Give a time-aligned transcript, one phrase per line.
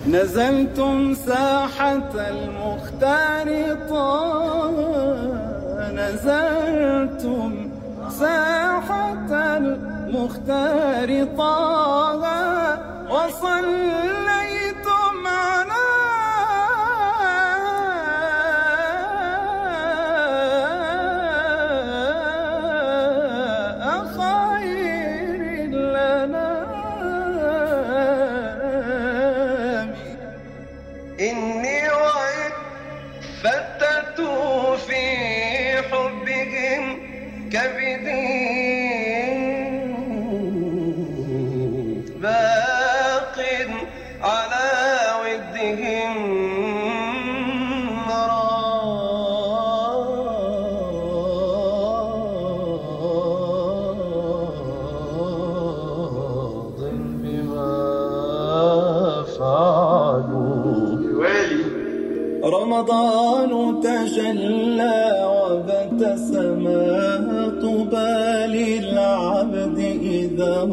[0.07, 3.47] نزلتم ساحة المختار
[3.89, 4.71] طه.
[5.91, 7.71] نزلتم
[8.19, 12.21] ساحة المختار طه.
[13.11, 14.50] وصليتم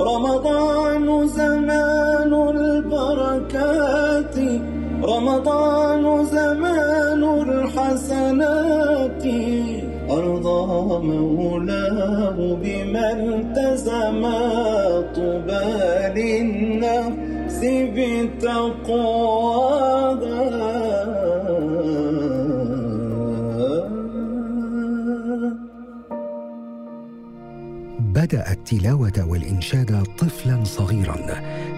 [0.00, 4.36] رمضان زمان البركات
[5.02, 9.24] رمضان زمان الحسنات.
[10.10, 10.66] أرضى
[11.06, 14.22] مولاه بما التزم
[15.14, 15.66] طوبى
[16.16, 19.46] للنفس بتقواها
[28.00, 31.16] بدأ التلاوة والإنشاد طفلا صغيرا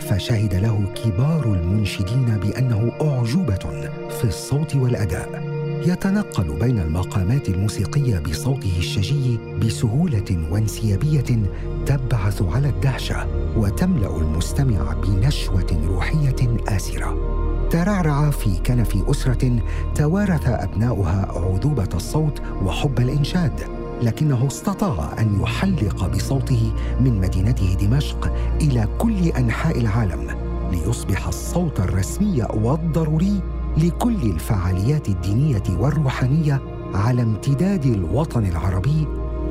[0.01, 5.58] فشهد له كبار المنشدين بأنه أعجوبة في الصوت والأداء.
[5.87, 11.51] يتنقل بين المقامات الموسيقية بصوته الشجي بسهولة وانسيابية
[11.87, 17.39] تبعث على الدهشة وتملأ المستمع بنشوة روحية آسرة.
[17.71, 19.59] ترعرع في كنف أسرة
[19.95, 23.61] توارث أبناؤها عذوبة الصوت وحب الإنشاد
[24.03, 30.27] لكنه استطاع أن يحلق بصوته من مدينته دمشق إلى كل أنحاء العالم
[30.73, 33.41] ليصبح الصوت الرسمي والضروري
[33.79, 36.63] لكل الفعاليات الدينية والروحانية
[36.95, 39.07] على امتداد الوطن العربي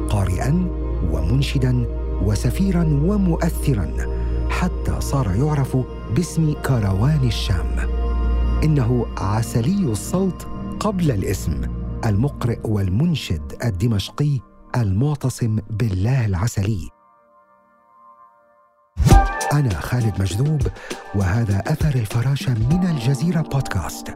[0.09, 0.67] قارئا
[1.11, 1.85] ومنشدا
[2.23, 3.93] وسفيرا ومؤثرا
[4.49, 5.77] حتى صار يعرف
[6.15, 7.75] باسم كروان الشام.
[8.63, 10.47] إنه عسلي الصوت
[10.79, 11.61] قبل الاسم
[12.05, 14.39] المقرئ والمنشد الدمشقي
[14.77, 16.89] المعتصم بالله العسلي.
[19.53, 20.61] أنا خالد مجذوب
[21.15, 24.13] وهذا أثر الفراشه من الجزيرة بودكاست.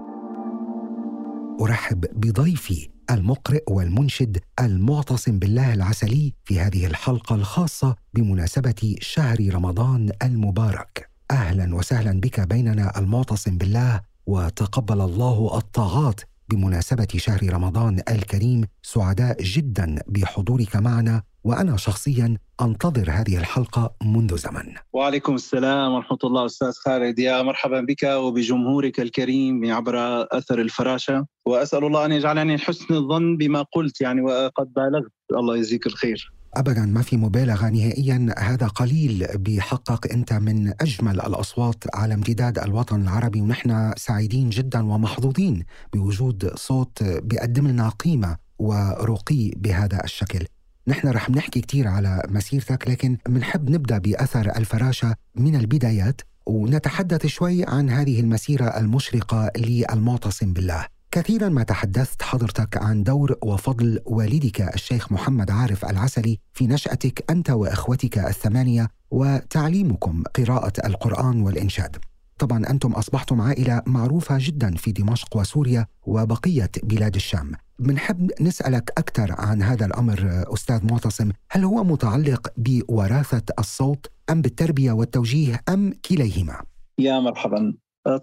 [1.61, 11.09] أرحب بضيفي المقرئ والمنشد المعتصم بالله العسلي في هذه الحلقة الخاصة بمناسبة شهر رمضان المبارك.
[11.31, 19.95] أهلا وسهلا بك بيننا المعتصم بالله وتقبل الله الطاعات بمناسبة شهر رمضان الكريم سعداء جدا
[20.07, 21.23] بحضورك معنا.
[21.43, 24.75] وأنا شخصيا أنتظر هذه الحلقة منذ زمن.
[24.93, 27.19] وعليكم السلام ورحمة الله أستاذ خالد.
[27.19, 31.25] يا مرحبا بك وبجمهورك الكريم عبر أثر الفراشة.
[31.45, 35.11] وأسأل الله أن يجعلني حسن الظن بما قلت يعني وقد بالغت.
[35.31, 36.33] الله يجزيك الخير.
[36.53, 38.35] ابدا ما في مبالغة نهائيا.
[38.37, 43.41] هذا قليل بيحقق أنت من أجمل الأصوات على امتداد الوطن العربي.
[43.41, 45.63] ونحن سعيدين جدا ومحظوظين
[45.93, 50.45] بوجود صوت بيقدم لنا قيمة ورقي بهذا الشكل.
[50.87, 57.65] نحن رح نحكي كثير على مسيرتك لكن بنحب نبدأ بأثر الفراشة من البدايات ونتحدث شوي
[57.65, 65.11] عن هذه المسيرة المشرقة للمعتصم بالله كثيرا ما تحدثت حضرتك عن دور وفضل والدك الشيخ
[65.11, 71.97] محمد عارف العسلي في نشأتك أنت وإخوتك الثمانية وتعليمكم قراءة القرآن والإنشاد.
[72.39, 77.51] طبعا أنتم أصبحتم عائلة معروفة جدا في دمشق وسوريا وبقية بلاد الشام.
[77.81, 84.91] بنحب نسألك أكثر عن هذا الأمر أستاذ معتصم، هل هو متعلق بوراثة الصوت أم بالتربية
[84.91, 86.61] والتوجيه أم كليهما؟
[86.99, 87.73] يا مرحبا.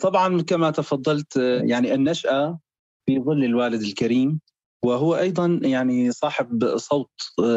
[0.00, 2.58] طبعا كما تفضلت يعني النشأة
[3.06, 4.40] في ظل الوالد الكريم
[4.84, 7.10] وهو أيضا يعني صاحب صوت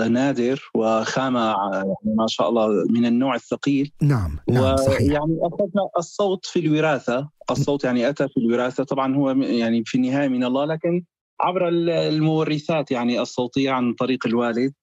[0.09, 3.91] نادر وخامه يعني ما شاء الله من النوع الثقيل.
[4.01, 5.01] نعم نعم صحيح.
[5.01, 8.83] ويعني اخذنا الصوت في الوراثة، الصوت يعني أتى في الوراثة.
[8.83, 11.03] طبعا هو يعني في النهاية من الله لكن
[11.41, 14.73] عبر المورثات يعني الصوتية عن طريق الوالد.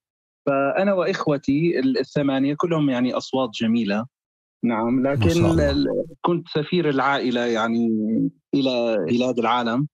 [0.45, 4.05] فأنا وإخوتي الثمانية كلهم يعني أصوات جميلة.
[4.63, 5.57] نعم لكن
[6.21, 7.87] كنت سفير العائلة يعني
[8.53, 9.87] إلى بلاد العالم.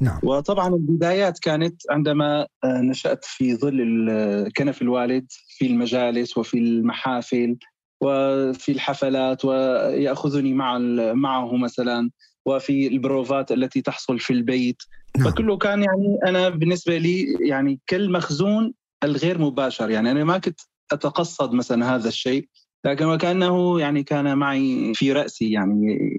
[0.00, 0.18] نعم.
[0.22, 4.08] وطبعا البدايات كانت عندما نشأت في ظل
[4.56, 7.56] كنف الوالد في المجالس وفي المحافل
[8.00, 10.78] وفي الحفلات ويأخذني مع
[11.12, 12.10] معه مثلا.
[12.46, 14.82] وفي البروفات التي تحصل في البيت.
[15.18, 15.30] نعم.
[15.30, 18.74] فكله كان يعني أنا بالنسبة لي يعني كالمخزون
[19.04, 19.90] الغير مباشر.
[19.90, 20.60] يعني أنا ما كنت
[20.92, 22.48] أتقصد مثلا هذا الشيء
[22.84, 25.50] لكن وكأنه يعني كان معي في رأسي.
[25.50, 26.18] يعني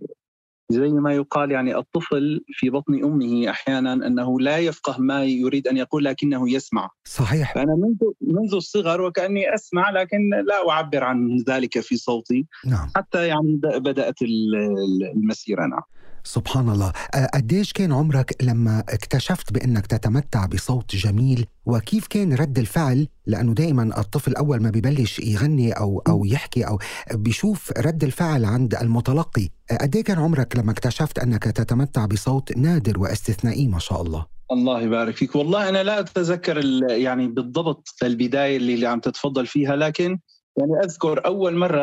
[0.69, 5.77] زي ما يقال يعني الطفل في بطن أمه أحيانا أنه لا يفقه ما يريد أن
[5.77, 6.89] يقول لكنه يسمع.
[7.07, 7.54] صحيح.
[7.54, 12.45] فأنا منذ منذ الصغر وكأني أسمع لكن لا أعبر عن ذلك في صوتي.
[12.66, 12.88] نعم.
[12.95, 15.66] حتى يعني بدأت المسيرة.
[15.66, 15.81] نعم.
[16.25, 16.94] سبحان الله.
[17.33, 24.00] قديش كان عمرك لما اكتشفت بأنك تتمتع بصوت جميل؟ وكيف كان رد الفعل؟ لأنه دائما
[24.00, 26.80] الطفل أول ما ببلش يغني أو, أو يحكي أو
[27.13, 29.50] بيشوف رد الفعل عند المتلقي.
[29.81, 35.16] قد كان عمرك لما اكتشفت أنك تتمتع بصوت نادر واستثنائي ما شاء الله؟ الله يبارك
[35.16, 35.36] فيك.
[35.36, 40.19] والله أنا لا أتذكر يعني بالضبط البداية اللي عم تتفضل فيها لكن
[40.57, 41.79] يعني أذكر أول مرة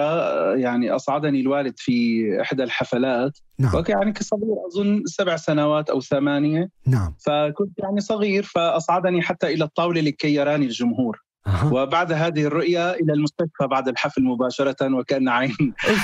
[0.56, 3.84] يعني أصعدني الوالد في إحدى الحفلات نعم.
[3.88, 10.00] يعني كصغير أظن سبع سنوات أو ثمانية نعم فكنت يعني صغير فأصعدني حتى إلى الطاولة
[10.00, 11.72] لكي يراني الجمهور أه.
[11.72, 15.56] وبعد هذه الرؤية إلى المستشفى بعد الحفل مباشرة وكأن عين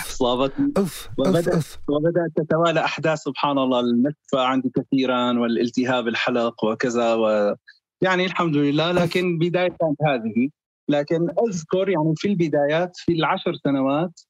[0.06, 0.72] صابتني.
[1.18, 1.78] وبدأت, أوف.
[1.88, 7.54] وبدأت تتوالى أحداث سبحان الله النكفة عندي كثيرا والالتهاب الحلق وكذا و
[8.02, 10.48] يعني الحمد لله لكن بداية كانت هذه
[10.88, 14.20] لكن أذكر يعني في البدايات في العشر سنوات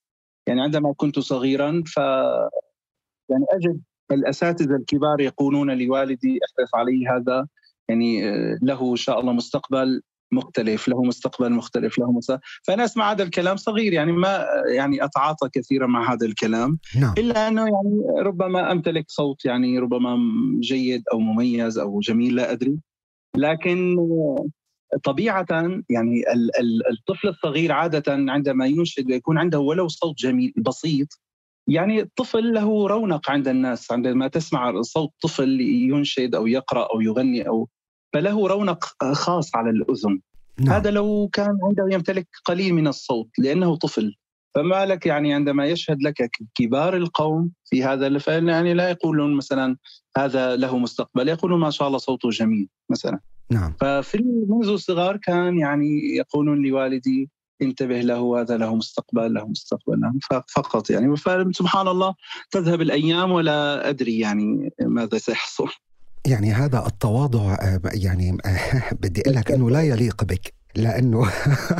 [0.47, 1.97] يعني عندما كنت صغيرا ف
[3.31, 3.81] يعني أجد
[4.13, 7.47] الأساتذة الكبار يقولون لوالدي احرص عليه هذا
[7.89, 8.21] يعني
[8.63, 10.03] له إن شاء الله مستقبل
[10.33, 15.49] مختلف له مستقبل مختلف له مستقبل فأنا أسمع هذا الكلام صغير يعني ما يعني أتعاطى
[15.53, 17.15] كثيرا مع هذا الكلام نعم.
[17.19, 20.17] إلا أنه يعني ربما أمتلك صوت يعني ربما
[20.61, 22.79] جيد أو مميز أو جميل لا أدري
[23.37, 23.97] لكن
[25.05, 25.46] طبيعة
[25.90, 26.23] يعني
[26.90, 31.08] الطفل الصغير عادة عندما ينشد يكون عنده ولو صوت جميل بسيط
[31.69, 37.49] يعني الطفل له رونق عند الناس عندما تسمع صوت طفل ينشد أو يقرأ أو يغني
[37.49, 37.69] أو
[38.12, 40.20] فله رونق خاص على الأذن.
[40.61, 40.75] نعم.
[40.75, 44.14] هذا لو كان عنده يمتلك قليل من الصوت لأنه طفل.
[44.55, 49.76] فما لك يعني عندما يشهد لك كبار القوم في هذا الفعل يعني لا يقولون مثلا
[50.17, 53.20] هذا له مستقبل يقولون ما شاء الله صوته جميل مثلا.
[53.50, 53.75] نعم.
[53.81, 54.19] ففي
[54.49, 57.31] منذ الصغار كان يعني يقولون لوالدي
[57.62, 60.12] انتبه له هذا له مستقبل له مستقبل له
[60.49, 61.17] فقط يعني.
[61.53, 62.15] سبحان الله
[62.50, 65.69] تذهب الأيام ولا أدري يعني ماذا سيحصل.
[66.27, 67.56] يعني هذا التواضع
[67.95, 68.39] يعني
[69.03, 70.58] بدي أقول لك إنه لا يليق بك.
[70.76, 71.31] لأنه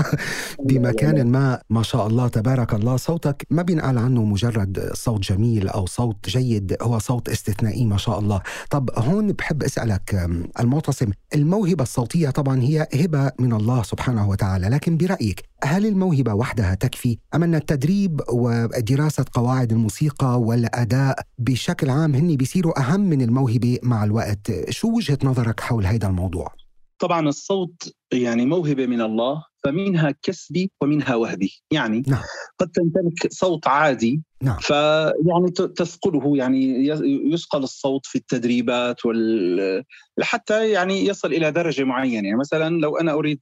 [0.69, 5.87] بمكان ما ما شاء الله تبارك الله صوتك ما بينقال عنه مجرد صوت جميل أو
[5.87, 8.43] صوت جيد هو صوت استثنائي ما شاء الله.
[8.71, 10.29] طب هون بحب أسألك
[10.61, 16.75] المعتصم الموهبة الصوتية طبعا هي هبة من الله سبحانه وتعالى لكن برأيك هل الموهبة وحدها
[16.75, 23.79] تكفي؟ أم أن التدريب ودراسة قواعد الموسيقى والأداء بشكل عام هن بيصيروا أهم من الموهبة
[23.83, 26.68] مع الوقت؟ شو وجهة نظرك حول هذا الموضوع؟
[26.99, 32.23] طبعا الصوت يعني موهبة من الله فمنها كسبي ومنها وهبي يعني نعم.
[32.59, 34.59] قد تمتلك صوت عادي نعم.
[34.61, 36.87] فيعني تثقله يعني
[37.33, 39.85] يثقل الصوت في التدريبات وال
[40.21, 43.41] حتى يعني يصل إلى درجة معينة يعني مثلا لو أنا أريد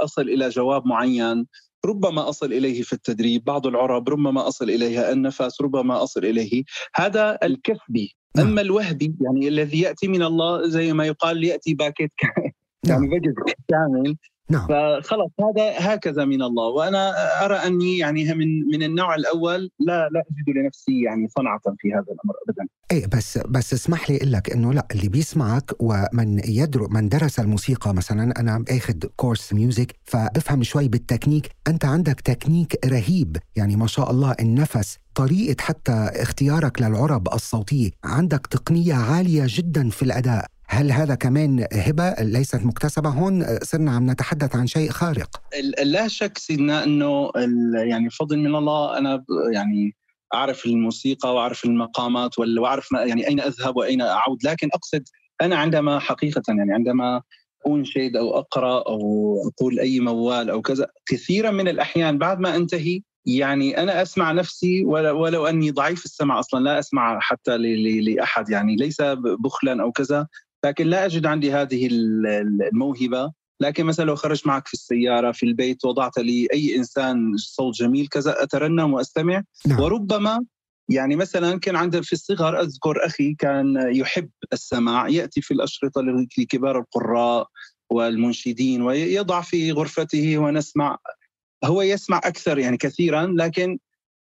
[0.00, 1.46] أصل إلى جواب معين
[1.86, 6.64] ربما أصل إليه في التدريب بعض العرب ربما أصل إليها النفس ربما أصل إليه
[6.94, 8.46] هذا الكسبي نعم.
[8.46, 12.10] أما الوهبي يعني الذي يأتي من الله زي ما يقال يأتي باكيت
[12.86, 13.34] يعني بجد
[13.68, 14.16] كامل.
[14.50, 14.66] نعم.
[14.68, 16.68] فخلص هذا هكذا من الله.
[16.68, 17.12] وأنا
[17.44, 22.02] أرى أني يعني من من النوع الأول لا لا أجد لنفسي يعني صنعة في هذا
[22.02, 22.66] الأمر ابدا.
[22.92, 27.40] إيه بس بس اسمح لي أقول لك إنه لا اللي بيسمعك ومن يدرس من درس
[27.40, 31.50] الموسيقى مثلا أنا أخذ course music فبفهم شوي بالتكنيك.
[31.68, 33.36] أنت عندك تكنيك رهيب.
[33.56, 40.02] يعني ما شاء الله النفس طريقة حتى اختيارك للعرب الصوتية عندك تقنية عالية جدا في
[40.02, 40.46] الأداء.
[40.68, 45.40] هل هذا كمان هبة ليست مكتسبة؟ هون صرنا عم نتحدث عن شيء خارق.
[45.82, 47.30] لا شك سيدنا أنه
[47.74, 49.96] يعني فضل من الله أنا يعني
[50.34, 54.44] أعرف الموسيقى وأعرف المقامات وأعرف يعني أين أذهب وأين أعود.
[54.44, 55.02] لكن أقصد
[55.40, 57.22] أنا عندما حقيقة يعني عندما
[57.66, 63.02] أنشد أو أقرأ أو أقول أي موال أو كذا كثيرا من الأحيان بعد ما أنتهي
[63.26, 68.96] يعني أنا أسمع نفسي ولو أني ضعيف السمع أصلا لا أسمع حتى لأحد يعني ليس
[69.44, 70.26] بخلا أو كذا.
[70.66, 73.32] لكن لا أجد عندي هذه ال- ال- الموهبة.
[73.60, 78.06] لكن مثلا لو خرجت معك في السيارة في البيت وضعت لي أي إنسان صوت جميل
[78.06, 79.42] كذا أترنم وأستمع.
[79.66, 79.80] نعم.
[79.80, 80.44] وربما
[80.88, 86.02] يعني مثلا كان عندنا في الصغر أذكر أخي كان يحب السماع يأتي في الأشرطة
[86.38, 87.48] لكبار القراء
[87.90, 90.98] والمنشدين ويضع في غرفته ونسمع.
[91.64, 93.78] هو يسمع أكثر يعني كثيرا لكن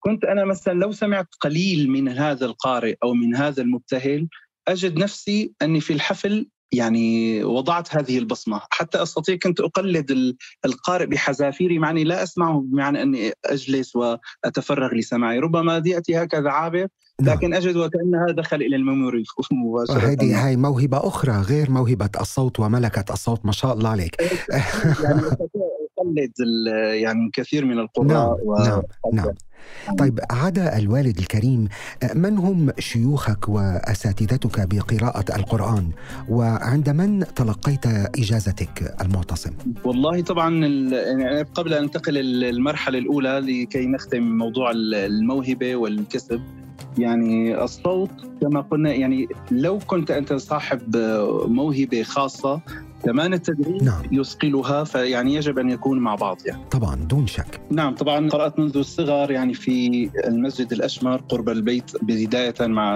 [0.01, 4.29] كنت أنا مثلا لو سمعت قليل من هذا القارئ أو من هذا المبتهل
[4.69, 8.61] أجد نفسي أني في الحفل يعني وضعت هذه البصمة.
[8.71, 15.39] حتى أستطيع كنت أقلد ال- القارئ بحذافيري معني لا أسمعه بمعنى أني أجلس وأتفرغ لسماعي.
[15.39, 16.87] ربما ياتي هكذا عابر
[17.21, 17.37] نعم.
[17.37, 19.95] لكن أجد وكانها دخل إلى الميموري مباشرة.
[19.95, 24.17] وهذه هاي موهبة أخرى غير موهبة الصوت وملكة الصوت ما شاء الله عليك.
[25.05, 25.21] يعني
[26.41, 28.55] ال- يعني كثير من نعم القراء و...
[28.59, 29.27] نعم نعم.
[29.99, 31.69] طيب عدا الوالد الكريم
[32.15, 35.91] من هم شيوخك وأساتذتك بقراءة القرآن؟
[36.29, 37.87] وعند من تلقيت
[38.19, 39.51] إجازتك المعتصم؟
[39.85, 46.41] والله طبعا يعني قبل أن انتقل المرحلة الأولى لكي نختم موضوع ال- الموهبة والكسب
[46.99, 48.11] يعني الصوت
[48.41, 50.97] كما قلنا يعني لو كنت أنت صاحب
[51.47, 52.61] موهبة خاصة
[53.05, 54.03] كمان التدريب نعم.
[54.13, 56.63] يثقلها فيعني يجب أن يكون مع بعض يعني.
[56.71, 57.61] طبعا دون شك.
[57.71, 62.95] نعم طبعا قرأت منذ الصغر يعني في المسجد الأشمر قرب البيت بداية مع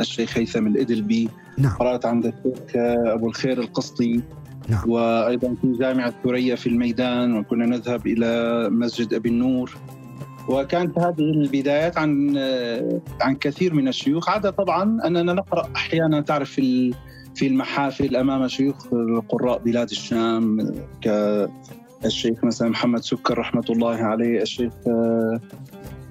[0.00, 1.28] الشيخ هيثم الإدلبي.
[1.58, 1.76] نعم.
[1.76, 4.20] قرأت عند الشيخ أبو الخير القسطي.
[4.68, 4.90] نعم.
[4.90, 9.76] وأيضا في جامعة ثريا في الميدان وكنا نذهب إلى مسجد أبي النور.
[10.48, 12.38] وكانت هذه البدايات عن
[13.20, 14.28] عن كثير من الشيوخ.
[14.28, 16.58] عدا طبعا أننا نقرأ أحيانا تعرف
[17.34, 18.86] في ال- في المحافل أمام شيوخ
[19.28, 24.72] قراء بلاد الشام كالشيخ مثلا محمد سكر رحمة الله عليه الشيخ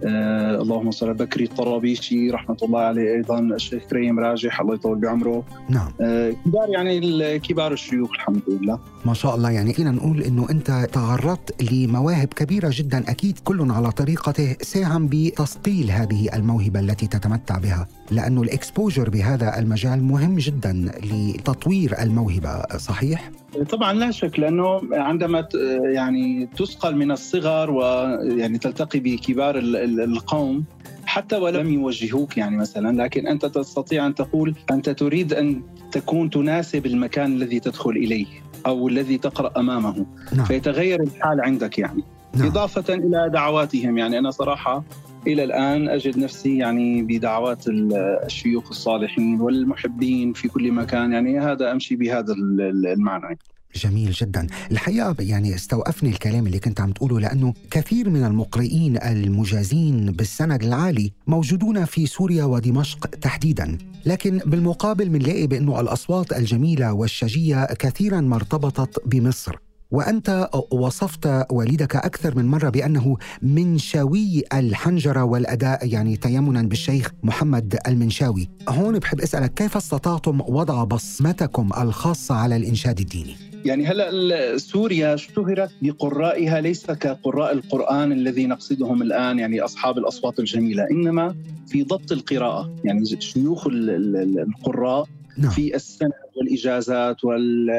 [0.06, 3.40] آه، اللهم صل على بكري الطرابيشي رحمة الله عليه أيضا.
[3.40, 5.44] الشيخ كريم راجح الله يطول بعمره.
[5.70, 5.92] نعم.
[6.02, 8.80] آه، كبار يعني كبار الشيوخ الحمد لله.
[9.06, 9.52] ما شاء الله.
[9.52, 15.92] يعني فينا نقول إنه أنت تعرضت لمواهب كبيرة جدا أكيد كل على طريقته ساهم بتثقيل
[15.92, 23.32] هذه الموهبة التي تتمتع بها لأنه الإكسبوجر بهذا المجال مهم جدا لتطوير الموهبة صحيح؟
[23.70, 25.48] طبعا لا شك لأنه عندما
[25.84, 30.64] يعني تثقل من الصغر ويعني تلتقي بكبار ال- ال- القوم
[31.06, 36.86] حتى ولم يوجهوك يعني مثلا لكن أنت تستطيع أن تقول أنت تريد أن تكون تناسب
[36.86, 38.26] المكان الذي تدخل إليه
[38.66, 40.06] أو الذي تقرأ أمامه.
[40.36, 40.46] نعم.
[40.46, 42.04] فيتغير الحال عندك يعني.
[42.36, 42.48] نعم.
[42.48, 44.84] إضافة إلى دعواتهم يعني أنا صراحة
[45.28, 47.94] إلى الآن أجد نفسي يعني بدعوات ال-
[48.26, 51.12] الشيوخ الصالحين والمحبين في كل مكان.
[51.12, 53.38] يعني هذا أمشي بهذا ال- ال- المعنى.
[53.76, 54.48] جميل جدا.
[54.72, 61.12] الحقيقة يعني استوقفني الكلام اللي كنت عم تقوله لأنه كثير من المقرئين المجازين بالسند العالي
[61.28, 63.78] موجودون في سوريا ودمشق تحديدا.
[64.06, 69.56] لكن بالمقابل بنلاقي بأنه الأصوات الجميلة والشجية كثيرا ما ارتبطت بمصر.
[69.94, 78.50] وأنت وصفت والدك أكثر من مرة بأنه منشاوي الحنجرة والأداء يعني تيمنا بالشيخ محمد المنشاوي
[78.70, 85.70] هون بحب أسألك كيف استطعتم وضع بصمتكم الخاصة على الإنشاد الديني؟ يعني هلا سوريا اشتهرت
[85.82, 91.36] بقرائها ليس كقراء القرآن الذي نقصدهم الآن يعني أصحاب الأصوات الجميلة إنما
[91.68, 95.06] في ضبط القراءة يعني شيوخ ال- ال- القراء
[95.38, 95.52] نعم.
[95.52, 97.70] في السند والإجازات وال-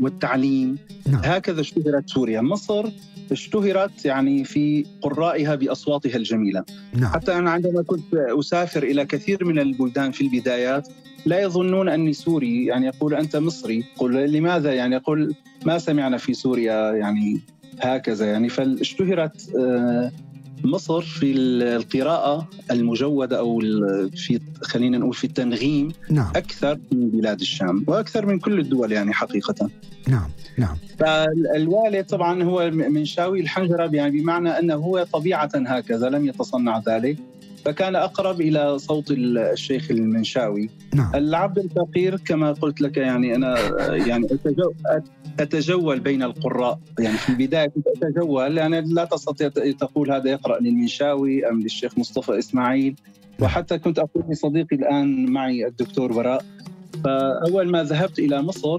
[0.00, 0.78] والتعليم.
[1.06, 1.20] نعم.
[1.24, 2.40] هكذا اشتهرت سوريا.
[2.40, 2.88] مصر
[3.32, 6.64] اشتهرت يعني في قرائها بأصواتها الجميلة.
[6.94, 7.12] نعم.
[7.12, 10.88] حتى أنا عندما كنت أسافر إلى كثير من البلدان في البدايات
[11.28, 12.66] لا يظنون أني سوري.
[12.66, 13.84] يعني يقول أنت مصري.
[13.96, 15.34] قل لماذا؟ يعني يقول
[15.66, 16.92] ما سمعنا في سوريا.
[16.92, 17.40] يعني
[17.80, 18.26] هكذا.
[18.26, 20.12] يعني فاشتهرت آه،
[20.64, 23.60] مصر في القراءة المجودة أو
[24.16, 26.32] في خلينا نقول في التنغيم نعم.
[26.36, 29.70] أكثر من بلاد الشام وأكثر من كل الدول يعني حقيقة.
[30.08, 30.76] نعم نعم.
[30.98, 33.90] فالوالد طبعا هو منشاوي الحنجرة.
[33.92, 37.16] يعني بمعنى أنه هو طبيعة هكذا لم يتصنع ذلك.
[37.68, 40.70] فكان أقرب إلى صوت الشيخ المنشاوي.
[40.94, 41.14] نعم.
[41.14, 43.58] العبد الفقير كما قلت لك يعني أنا
[43.94, 44.72] يعني أتجو
[45.40, 46.78] أتجول بين القراء.
[46.98, 52.38] يعني في البداية كنت أتجول يعني لا تستطيع تقول هذا يقرأ للمنشاوي أم للشيخ مصطفى
[52.38, 52.94] إسماعيل.
[53.40, 56.44] وحتى كنت أقول لصديقي الآن معي الدكتور براء.
[57.04, 58.78] فأول ما ذهبت إلى مصر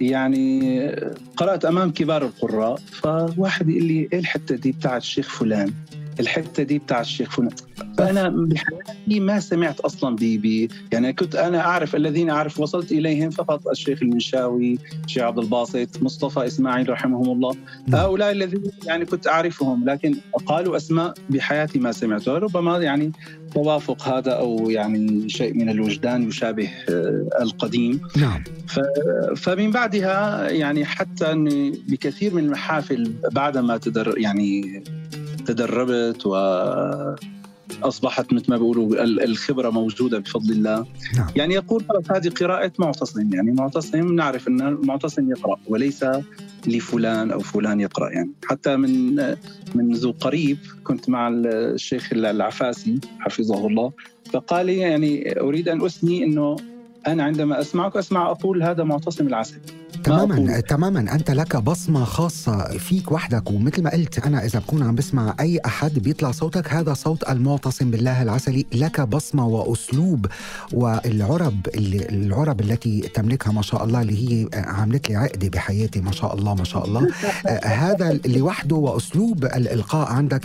[0.00, 0.88] يعني
[1.36, 5.72] قرأت أمام كبار القراء فواحد يقول لي إيه الحتة دي بتاعت الشيخ فلان؟
[6.20, 7.50] الحتة دي بتاع الشيخ فلان.
[7.98, 13.30] فأنا بحياتي ما سمعت أصلا ب ب يعني كنت أنا أعرف الذين أعرف وصلت إليهم
[13.30, 17.56] فقط الشيخ المنشاوي الشيخ عبد الباسط مصطفى إسماعيل رحمهم الله.
[17.92, 20.14] هؤلاء الذين يعني كنت أعرفهم لكن
[20.46, 23.12] قالوا أسماء بحياتي ما سمعتها ربما يعني
[23.54, 28.00] توافق هذا أو يعني شيء من الوجدان يشابه آه، القديم.
[28.16, 28.44] نعم.
[29.36, 34.82] فمن بعدها يعني حتى أني بكثير من المحافل بعدما تدر يعني
[35.46, 36.26] تدربت
[37.82, 40.86] واصبحت مثل ما بيقولوا ال- الخبرة موجودة بفضل الله.
[41.16, 41.26] نعم.
[41.36, 43.34] يعني يقول هذه قراءة معتصم.
[43.34, 46.04] يعني معتصم نعرف إن المعتصم يقرأ وليس
[46.66, 48.10] لفلان أو فلان يقرأ.
[48.10, 49.14] يعني حتى من
[49.74, 53.92] منذ قريب كنت مع الشيخ العفاسي حفظه الله
[54.32, 56.56] فقال لي يعني أريد أن أثني إنه
[57.06, 59.60] أنا عندما أسمعك أسمع أقول هذا معتصم العسل.
[60.04, 60.62] تماما أقول.
[60.62, 61.14] تماما.
[61.14, 65.60] أنت لك بصمة خاصة فيك وحدك ومثل ما قلت أنا إذا بكون عم بسمع أي
[65.66, 68.66] أحد بيطلع صوتك هذا صوت المعتصم بالله العسلي.
[68.72, 70.26] لك بصمة وأسلوب
[70.72, 76.12] والعرب اللي العرب التي تملكها ما شاء الله اللي هي عملت لي عقدة بحياتي ما
[76.12, 77.08] شاء الله ما شاء الله.
[77.46, 80.42] آه، هذا لوحده وأسلوب الإلقاء عندك.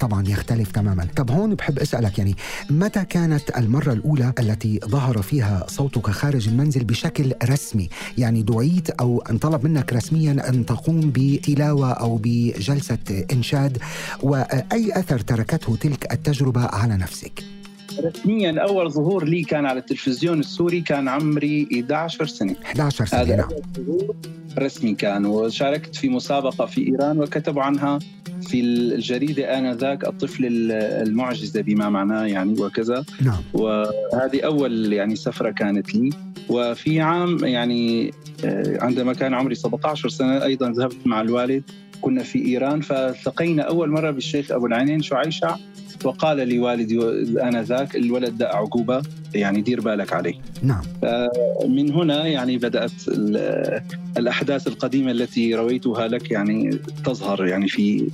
[0.00, 1.08] طبعا يختلف تماما.
[1.16, 2.34] طب هون بحب أسألك يعني
[2.70, 7.88] متى كانت المرة الأولى التي ظهر فيها صوتك خارج المنزل بشكل رسمي؟
[8.18, 13.78] يعني دعيت أو انطلب منك رسميا أن تقوم بتلاوة أو بجلسة إنشاد؟
[14.22, 17.57] وأي أثر تركته تلك التجربة على نفسك؟
[18.04, 22.56] رسميا أول ظهور لي كان على التلفزيون السوري كان عمري 11 سنة.
[22.64, 23.48] 11 سنة هذا نعم.
[24.58, 25.26] رسمي كان.
[25.26, 27.98] وشاركت في مسابقة في إيران وكتبوا عنها
[28.42, 33.04] في الجريدة آنذاك الطفل المعجزة بما معناه يعني وكذا.
[33.22, 33.42] نعم.
[33.52, 36.10] وهذه أول يعني سفرة كانت لي.
[36.48, 38.12] وفي عام يعني
[38.44, 41.62] آه، عندما كان عمري 17 سنة أيضا ذهبت مع الوالد.
[42.00, 45.56] كنا في إيران فالتقينا أول مرة بالشيخ أبو العينين شعيشع
[46.04, 46.98] وقال لي والدي
[47.42, 49.02] انذاك الولد ده اعجوبه
[49.34, 50.82] يعني دير بالك عليه نعم.
[51.68, 53.82] من هنا يعني بدأت ال-
[54.18, 58.06] الأحداث القديمة التي رويتها لك يعني تظهر يعني في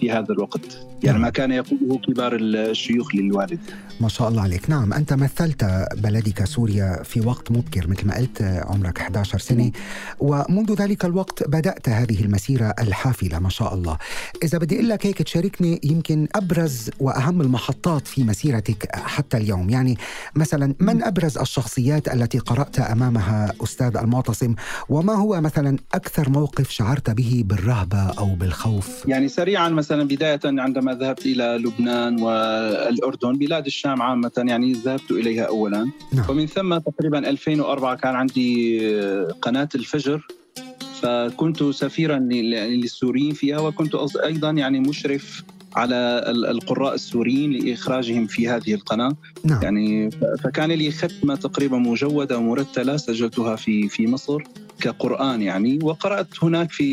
[0.00, 0.85] في هذا الوقت.
[1.02, 3.60] يعني ما كان يقوله كبار الشيوخ للوالد.
[4.00, 4.70] ما شاء الله عليك.
[4.70, 9.70] نعم أنت مثلت بلدك سوريا في وقت مبكر مثل ما قلت عمرك 11 سنة.
[10.18, 13.98] ومنذ ذلك الوقت بدأت هذه المسيرة الحافلة ما شاء الله.
[14.42, 19.70] إذا بدي أقول لك هيك تشاركني يمكن أبرز وأهم المحطات في مسيرتك حتى اليوم.
[19.70, 19.98] يعني
[20.34, 24.54] مثلا من أبرز الشخصيات التي قرأت أمامها أستاذ المعتصم؟
[24.88, 30.85] وما هو مثلا أكثر موقف شعرت به بالرهبة أو بالخوف؟ يعني سريعا مثلا بداية عندما
[30.92, 35.90] ذهبت إلى لبنان والأردن بلاد الشام عامة يعني ذهبت إليها اولا.
[36.12, 36.30] نعم.
[36.30, 38.80] ومن ثم تقريبا 2004 كان عندي
[39.42, 40.26] قناة الفجر
[41.02, 43.94] فكنت سفيرا لل- للسوريين فيها وكنت
[44.24, 45.42] أيضا يعني مشرف
[45.76, 49.16] على ال- القراء السوريين لإخراجهم في هذه القناة.
[49.44, 49.62] نعم.
[49.62, 50.10] يعني
[50.44, 54.42] فكان لي ختمة تقريبا مجودة ومرتلة سجلتها في في مصر
[54.80, 56.86] كقرآن يعني وقرأت هناك في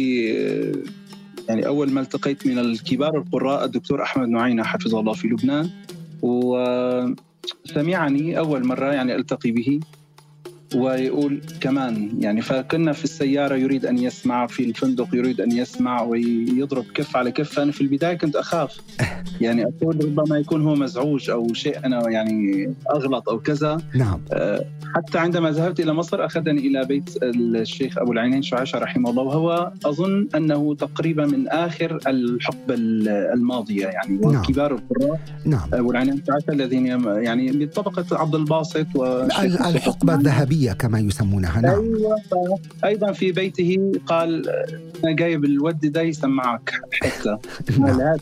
[1.50, 5.70] يعني أول ما التقيت من الكبار القراء الدكتور أحمد نعينه حفظه الله في لبنان
[6.22, 7.18] وسمعني
[8.38, 9.80] أول مرة يعني ألتقي به.
[10.76, 16.86] ويقول كمان يعني فكنا في السيارة يريد أن يسمع في الفندق يريد أن يسمع ويضرب
[16.94, 17.54] كف على كف.
[17.54, 18.78] فانا في البداية كنت أخاف.
[19.42, 23.78] يعني أقول ربما يكون هو مزعوج أو شيء أنا يعني أغلط أو كذا.
[23.96, 24.20] نعم.
[24.96, 29.72] حتى عندما ذهبت إلى مصر أخذني إلى بيت الشيخ أبو العينين شعيشة رحمه الله وهو
[29.86, 32.76] أظن أنه تقريبا من آخر الحقبة
[33.34, 34.36] الماضية يعني نعم.
[34.36, 35.20] وكبار القراء.
[35.46, 35.70] نعم.
[35.74, 38.88] أبو العينين شعيشة الذين يعني من طبقة عبد الباسط
[39.66, 40.63] الحقبة الذهبية.
[40.72, 41.62] كما يسمونها.
[41.62, 41.74] نعم.
[41.80, 44.50] أيوه ف- أيضا في بيته قال
[45.04, 47.40] أنا جايب الود ده يسمعك حتة
[47.80, 48.18] نعم.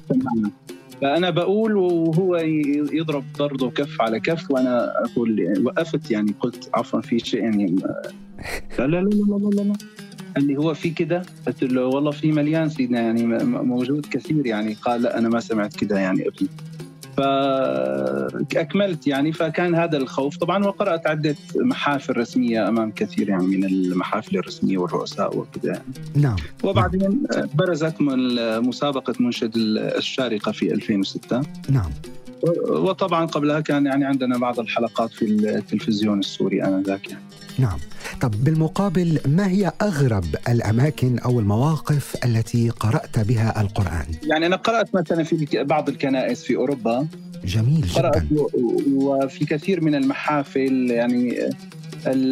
[1.02, 2.36] فأنا بقول وهو
[2.94, 7.76] يضرب برضه كف على كف وأنا أقول وقفت يعني قلت عفوا في شيء يعني.
[8.80, 9.74] لا لا لا لا لا, لا, لا.
[10.36, 14.74] قال لي هو في كده؟ قلت له والله في مليان سيدنا يعني موجود كثير يعني.
[14.82, 16.50] قال لا أنا ما سمعت كده يعني ابني.
[17.18, 20.38] فأكملت يعني فكان هذا الخوف.
[20.38, 25.72] طبعا وقرأت عدة محافل رسمية أمام كثير يعني من المحافل الرسمية والرؤساء وكذا.
[25.72, 25.84] يعني.
[26.16, 26.36] نعم.
[26.64, 28.18] وبعدين برزت من
[28.60, 31.92] مسابقة منشد الشارقة في 2006 نعم.
[32.70, 37.22] وطبعا قبلها كان يعني عندنا بعض الحلقات في التلفزيون السوري آنذاك يعني.
[37.60, 37.78] نعم.
[38.22, 44.96] طب بالمقابل ما هي أغرب الأماكن أو المواقف التي قرأت بها القرآن؟ يعني أنا قرأت
[44.96, 47.08] مثلا في بعض الكنائس في أوروبا.
[47.46, 48.50] جميل قرأت جدا و-
[48.96, 51.50] وفي كثير من المحافل يعني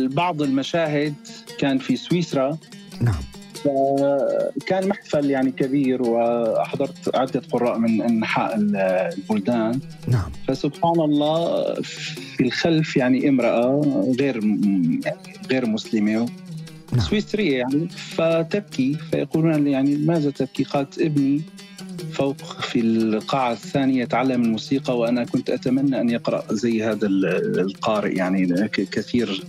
[0.08, 1.14] بعض المشاهد
[1.60, 2.58] كان في سويسرا.
[3.02, 3.22] نعم.
[3.64, 12.98] فكان محفل يعني كبير وأحضرت عدة قراء من أنحاء البلدان نعم فسبحان الله في الخلف
[12.98, 13.82] يعني امرأة
[14.20, 14.40] غير
[15.52, 16.26] غير مسلمة
[16.92, 17.02] نعم.
[17.02, 21.42] سويسرية يعني فتبكي فيقولون يعني ماذا تبكي؟ قالت ابني
[22.12, 28.68] فوق في القاعة الثانية يتعلم الموسيقى وأنا كنت أتمنى أن يقرأ زي هذا القارئ يعني
[28.68, 29.44] كثير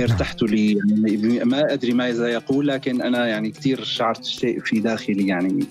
[0.00, 5.26] ارتحت لي يعني ما أدري ماذا يقول لكن أنا يعني كثير شعرت شيء في داخلي
[5.26, 5.66] يعني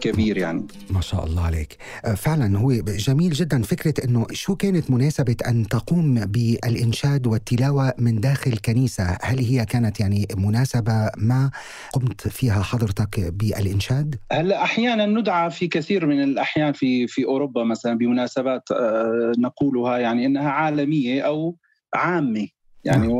[0.00, 0.66] كبير يعني.
[0.90, 1.76] ما شاء الله عليك.
[2.04, 8.20] آه، فعلا هو جميل جدا فكرة أنه شو كانت مناسبة أن تقوم بالإنشاد والتلاوة من
[8.20, 11.50] داخل كنيسة؟ هل هي كانت يعني مناسبة ما
[11.92, 17.98] قمت فيها حضرتك بالإنشاد؟ هلأ أحيانا ندعى في كثير من الأحيان في في أوروبا مثلا
[17.98, 21.56] بمناسبات آه، نقولها يعني أنها عالمية أو
[21.94, 22.48] عامة.
[22.84, 23.16] يعني نعم.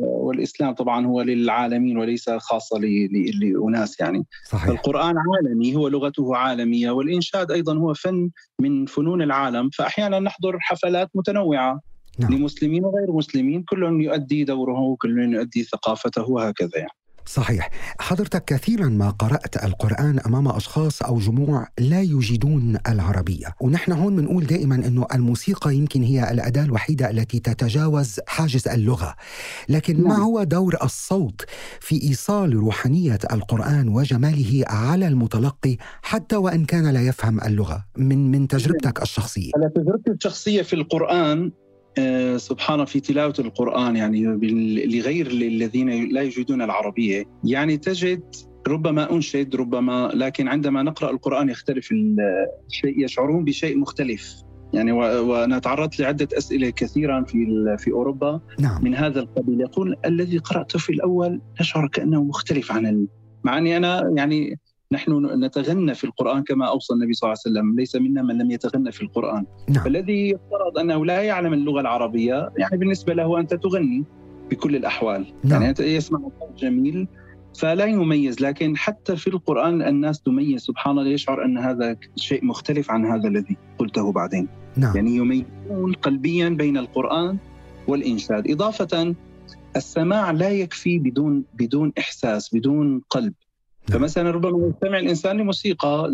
[0.00, 4.68] والإسلام طبعا هو للعالمين وليس خاصة لأناس يعني صحيح.
[4.68, 11.08] القران عالمي هو لغته عالمية والإنشاد أيضا هو فن من فنون العالم فاحيانا نحضر حفلات
[11.14, 11.80] متنوعة
[12.18, 12.32] نعم.
[12.32, 17.70] لمسلمين وغير مسلمين كل يؤدي دوره وكل يؤدي ثقافته وهكذا يعني صحيح.
[18.00, 23.54] حضرتك كثيرا ما قرأت القرآن أمام أشخاص أو جموع لا يجيدون العربية.
[23.60, 29.14] ونحن هون بنقول دائما أنه الموسيقى يمكن هي الأداة الوحيدة التي تتجاوز حاجز اللغة.
[29.68, 30.20] لكن ما نعم.
[30.20, 31.44] هو دور الصوت
[31.80, 38.48] في إيصال روحانية القرآن وجماله على المتلقي حتى وإن كان لا يفهم اللغة؟ من من
[38.48, 39.50] تجربتك الشخصية.
[39.56, 41.52] على تجربتي الشخصية في القرآن
[41.98, 44.24] آه، سبحان في تلاوة القرآن يعني
[44.86, 47.24] لغير الذين لا يجيدون العربية.
[47.44, 48.22] يعني تجد
[48.68, 51.92] ربما أنشد ربما لكن عندما نقرأ القرآن يختلف
[52.68, 54.34] الشيء يشعرون بشيء مختلف.
[54.72, 57.46] يعني وأنا تعرضت لعدة أسئلة كثيرا في
[57.78, 58.40] في أوروبا.
[58.58, 58.84] نعم.
[58.84, 63.06] من هذا القبيل يقول الذي قراته في الأول نشعر كأنه مختلف عن ال...
[63.44, 64.58] مع أني أنا يعني
[64.92, 68.50] نحن نتغنى في القرآن كما أوصى النبي صلى الله عليه وسلم ليس منا من لم
[68.50, 69.84] يتغنى في القرآن نعم.
[69.84, 74.04] فالذي يفترض أنه لا يعلم اللغة العربية يعني بالنسبة له أنت تغني
[74.50, 75.62] بكل الأحوال نعم.
[75.62, 77.08] يعني يسمع صوت جميل
[77.58, 82.90] فلا يميز لكن حتى في القرآن الناس تميز سبحان الله يشعر أن هذا شيء مختلف
[82.90, 84.96] عن هذا الذي قلته بعدين نعم.
[84.96, 87.38] يعني يميزون قلبيا بين القرآن
[87.88, 89.14] والإنشاد إضافة
[89.76, 93.32] السماع لا يكفي بدون بدون إحساس بدون قلب.
[93.88, 96.10] فمثلا ربما يستمع الإنسان لموسيقى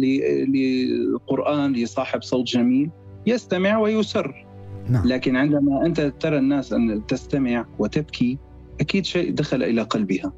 [1.14, 2.90] لقرآن لصاحب صوت جميل
[3.26, 4.46] يستمع ويسر.
[4.88, 5.07] نعم.
[5.07, 8.38] لكن عندما أنت ترى الناس أن تستمع وتبكي
[8.81, 10.33] أكيد شيء دخل إلى قلبها.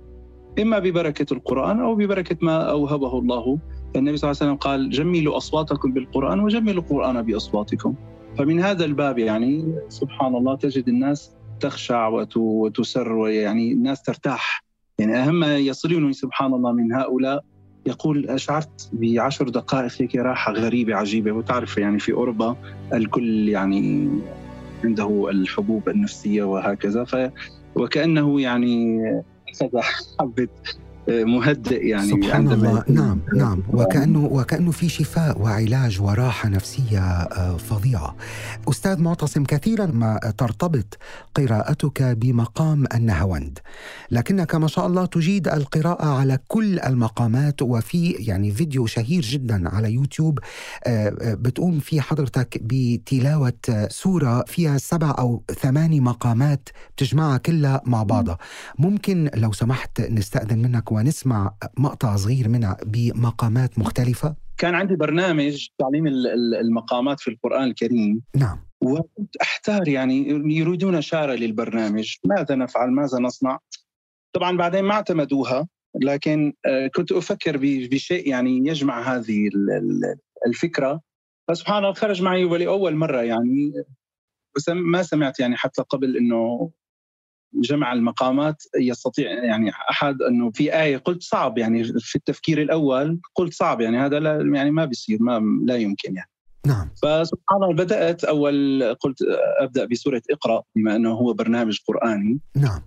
[0.58, 3.58] إما ببركة القرآن أو ببركة ما أوهبه الله.
[3.96, 7.94] النبي صلى الله عليه وسلم قال جملوا أصواتكم بالقرآن وجملوا القرآن بأصواتكم.
[8.38, 14.64] فمن هذا الباب يعني سبحان الله تجد الناس تخشع وتسر ويعني الناس ترتاح.
[15.00, 17.44] يعني أهم ما يصلني سبحان الله من هؤلاء.
[17.86, 21.32] يقول شعرت بعشر دقائق هيك راحة غريبة عجيبة.
[21.32, 22.56] وتعرف يعني في أوروبا
[22.92, 24.10] الكل يعني
[24.84, 27.04] عنده الحبوب النفسية وهكذا.
[27.04, 27.30] ف
[27.74, 29.00] وكأنه يعني
[29.48, 29.80] أخذ
[30.20, 30.48] حبة
[31.10, 32.84] مهدئ يعني سبحان الله.
[32.88, 33.62] نعم نعم.
[33.72, 38.16] وكأنه وكأنه في شفاء وعلاج وراحة نفسية آه، فظيعة.
[38.68, 40.98] أستاذ معتصم كثيرا ما ترتبط
[41.34, 43.58] قراءتك بمقام النهوند
[44.10, 49.92] لكنك ما شاء الله تجيد القراءة على كل المقامات وفي يعني فيديو شهير جدا على
[49.92, 50.38] يوتيوب
[50.86, 58.02] آه، آه، بتقوم في حضرتك بتلاوة سورة فيها سبع أو ثماني مقامات بتجمعها كلها مع
[58.02, 58.38] بعضها.
[58.78, 66.06] ممكن لو سمحت نستأذن منك ونسمع مقطع صغير منها بمقامات مختلفة؟ كان عندي برنامج تعليم
[66.60, 68.22] المقامات في القرآن الكريم.
[68.36, 68.58] نعم.
[68.82, 72.16] وكنت أحتار يعني يريدون شارة للبرنامج.
[72.24, 73.58] ماذا نفعل؟ ماذا نصنع؟
[74.32, 75.68] طبعا بعدين ما اعتمدوها
[76.02, 79.50] لكن آه، كنت أفكر بشيء يعني يجمع هذه
[80.46, 81.00] الفكرة.
[81.48, 83.72] فسبحان الله خرج معي ولأول مرة يعني.
[84.56, 86.70] بس ما سمعت يعني حتى قبل إنه
[87.54, 93.54] جمع المقامات يستطيع يعني أحد أنه في آية قلت صعب يعني في التفكير الأول قلت
[93.54, 96.30] صعب يعني هذا لا يعني ما بيصير ما لا يمكن يعني.
[96.66, 96.90] نعم.
[97.02, 99.16] فسبحان الله بدأت أول قلت
[99.60, 102.40] أبدأ بسورة اقرأ بما أنه هو برنامج قرآني.
[102.56, 102.82] نعم.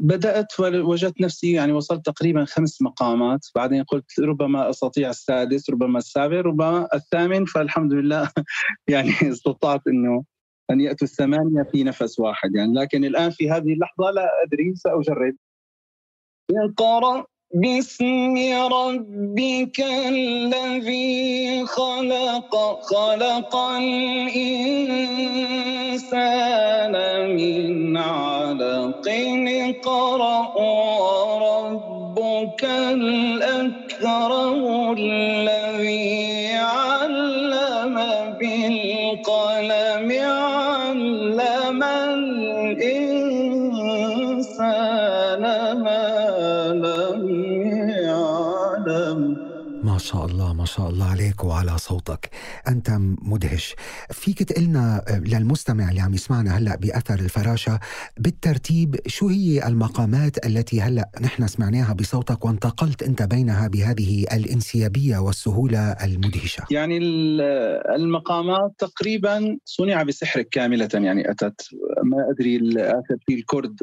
[0.00, 6.40] بدات وجدت نفسي يعني وصلت تقريبا خمس مقامات بعدين قلت ربما أستطيع السادس ربما السابع
[6.40, 8.30] ربما الثامن فالحمد لله
[8.88, 10.24] يعني استطعت إنه
[10.70, 12.54] أن يأتوا الثمانية في نفس واحد.
[12.54, 15.36] يعني لكن الآن في هذه اللحظة لا أدري سأجرب.
[16.50, 18.36] اقرأ باسم
[18.72, 22.80] ربك الذي خلق.
[22.82, 24.56] خلق الإنسان
[27.36, 29.08] من علق.
[29.48, 34.62] اقرأ وربك ربك الأكرم
[34.98, 37.94] الذي علم
[38.40, 38.77] بالقلم
[49.98, 52.30] ما شاء الله ما شاء الله عليك وعلى صوتك.
[52.68, 52.90] أنت
[53.22, 53.74] مدهش.
[54.10, 57.80] فيك تقلنا للمستمع اللي عم يسمعنا هلأ بأثر الفراشة
[58.18, 65.80] بالترتيب شو هي المقامات التي هلأ نحن سمعناها بصوتك وانتقلت أنت بينها بهذه الانسيابية والسهولة
[65.92, 67.40] المدهشة؟ يعني ال-
[67.96, 71.68] المقامات تقريبا صنع بسحرك كاملة يعني أتت.
[72.04, 73.76] ما أدري الآخر في الكرد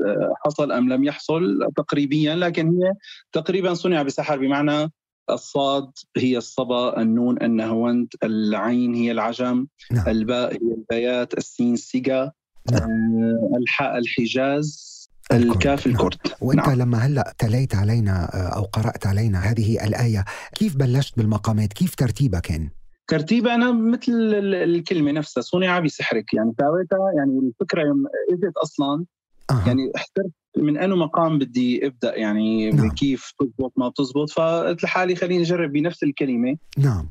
[0.46, 2.92] حصل أم لم يحصل تقريبيا لكن هي
[3.32, 4.92] تقريبا صنع بسحر بمعنى
[5.30, 12.32] الصاد هي الصبا النون النهوند العين هي العجم نعم الباء هي البيات السين السيجا
[12.72, 12.82] نعم.
[12.82, 14.96] آه، الحاء الحجاز
[15.32, 15.52] الكرد.
[15.52, 15.96] الكاف نعم.
[15.96, 16.80] الكرد وانت نعم.
[16.80, 22.40] لما هلا تليت علينا آه، أو قرات علينا هذه الآية كيف بلشت بالمقامات كيف ترتيبها
[22.40, 22.70] كان
[23.08, 29.06] ترتيب أنا مثل ال- الكلمة نفسها صنع بسحرك يعني ساويتها يعني الفكرة يوم إجت أصلا
[29.52, 29.64] آه.
[29.68, 32.92] يعني احترت من انه مقام بدي أبدأ؟ يعني نعم.
[32.92, 36.58] كيف تزبط ما بتزبط فقلت لحالي خليني أجرب بنفس الكلمة.
[36.78, 37.10] نعم.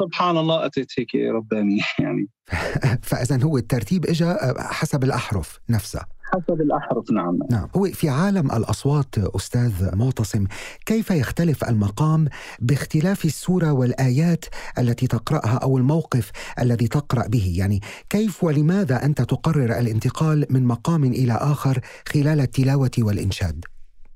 [0.00, 2.28] سبحان الله أتيت هيك رباني يعني.
[3.08, 6.06] فاذا هو الترتيب اجى حسب الأحرف نفسها.
[6.34, 7.10] حسب الأحرف.
[7.10, 7.38] نعم.
[7.50, 7.68] نعم.
[7.76, 10.46] هو في عالم الأصوات أستاذ معتصم
[10.86, 12.28] كيف يختلف المقام
[12.60, 14.44] باختلاف السورة والآيات
[14.78, 21.04] التي تقرأها أو الموقف الذي تقرأ به؟ يعني كيف ولماذا أنت تقرر الانتقال من مقام
[21.04, 23.64] إلى آخر خلال التلاوة والإنشاد؟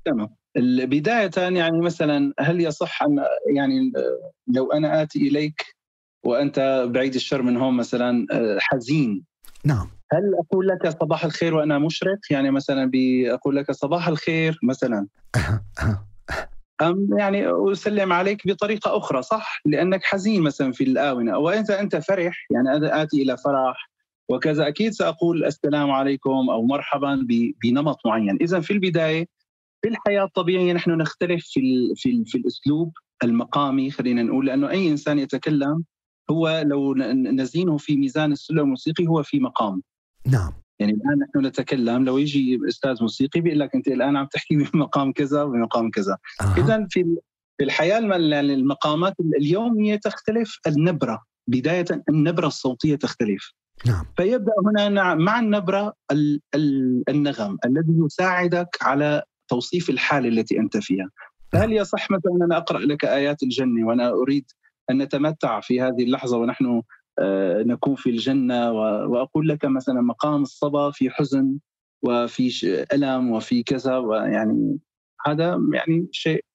[0.05, 0.27] تمام.
[0.85, 3.19] بدايه يعني مثلا هل يصح أن
[3.55, 3.91] يعني
[4.47, 5.77] لو أنا آتي إليك
[6.23, 9.23] وأنت بعيد الشر من هون مثلا آه، حزين؟
[9.63, 9.96] نعم.
[10.11, 12.91] هل أقول لك صباح الخير وأنا مشرق؟ يعني مثلا
[13.27, 15.07] أقول لك صباح الخير مثلا.
[16.81, 21.37] أم يعني أسلم عليك بطريقة أخرى صح؟ لأنك حزين مثلا في الآونة.
[21.37, 23.89] وانت انت فرح يعني أنا آتي إلى فرح
[24.29, 24.67] وكذا.
[24.67, 27.27] أكيد سأقول السلام عليكم أو مرحبا
[27.63, 28.37] بنمط معين.
[28.41, 29.27] اذا في البداية
[29.81, 32.91] في الحياة الطبيعية نحن نختلف في في, في الأسلوب
[33.23, 34.45] المقامي خلينا نقول.
[34.45, 35.83] لأنه أي إنسان يتكلم
[36.31, 39.81] هو لو نزينه في ميزان السلم الموسيقي هو في مقام.
[40.31, 40.51] نعم.
[40.79, 45.11] يعني الآن نحن نتكلم لو يجي أستاذ موسيقي بيقول لك أنت الآن عم تحكي بمقام
[45.11, 46.17] كذا وبمقام كذا.
[46.41, 46.55] أها.
[46.57, 47.03] اذا في
[47.57, 53.53] في الحياة يعني المقامات اليوميه تختلف النبرة بداية النبرة الصوتية تختلف.
[53.85, 54.05] نعم.
[54.17, 61.09] فيبدأ هنا مع النبرة ال- ال- النغم الذي يساعدك على توصيف الحالة التي أنت فيها.
[61.53, 64.45] فهل يصح مثلا ان أقرأ لك آيات الجنة وأنا أريد
[64.89, 66.81] أن نتمتع في هذه اللحظة ونحن آه،
[67.65, 71.57] نكون في الجنة و- وأقول لك مثلا مقام الصبا في حزن
[72.05, 74.79] وفي ألم وفي كذا ويعني
[75.27, 76.45] هذا يعني شيء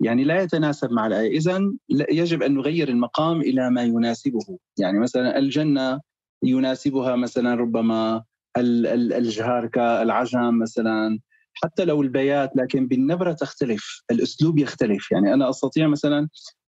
[0.00, 4.98] يعني لا يتناسب مع الآية، اذا لا- يجب أن نغير المقام إلى ما يناسبه، يعني
[5.00, 6.00] مثلا الجنة
[6.44, 8.22] يناسبها مثلا ربما
[8.58, 11.18] ال- ال- الجهاركه، العجم مثلا.
[11.54, 16.28] حتى لو البيات لكن بالنبرة تختلف، الأسلوب يختلف، يعني أنا أستطيع مثلا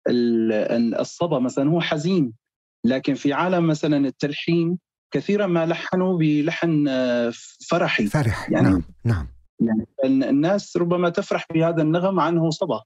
[0.09, 2.33] ال- ال- الصبا مثلا هو حزين.
[2.85, 4.77] لكن في عالم مثلا التلحين
[5.13, 7.33] كثيرا ما لحنوا بلحن آه،
[7.69, 8.07] فرحي.
[8.07, 9.27] فرح يعني- نعم نعم.
[9.59, 12.81] يعني ال- الناس ربما تفرح بهذا النغم عنه صبا.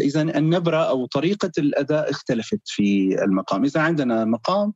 [0.00, 3.64] اذا النبرة أو طريقة الأداء اختلفت في المقام.
[3.64, 4.72] اذا عندنا مقام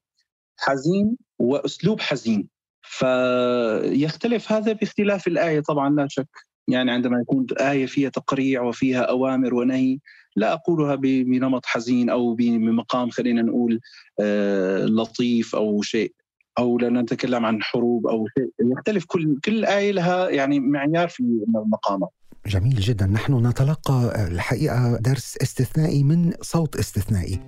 [0.58, 2.48] حزين وأسلوب حزين.
[2.82, 5.60] فيختلف هذا باختلاف الآية.
[5.60, 6.28] طبعا لا شك
[6.68, 9.98] يعني عندما يكون آية فيها تقريع وفيها أوامر ونهي
[10.37, 13.81] لا أقولها ب- بنمط حزين أو بمقام خلينا نقول
[14.20, 16.12] آه، لطيف أو شيء
[16.59, 21.20] أو لا نتكلم عن حروب أو شيء يختلف كل كل آية لها يعني معيار في
[21.20, 22.09] المقامات.
[22.47, 23.07] جميل جدا.
[23.07, 27.40] نحن نتلقى الحقيقة درس استثنائي من صوت استثنائي.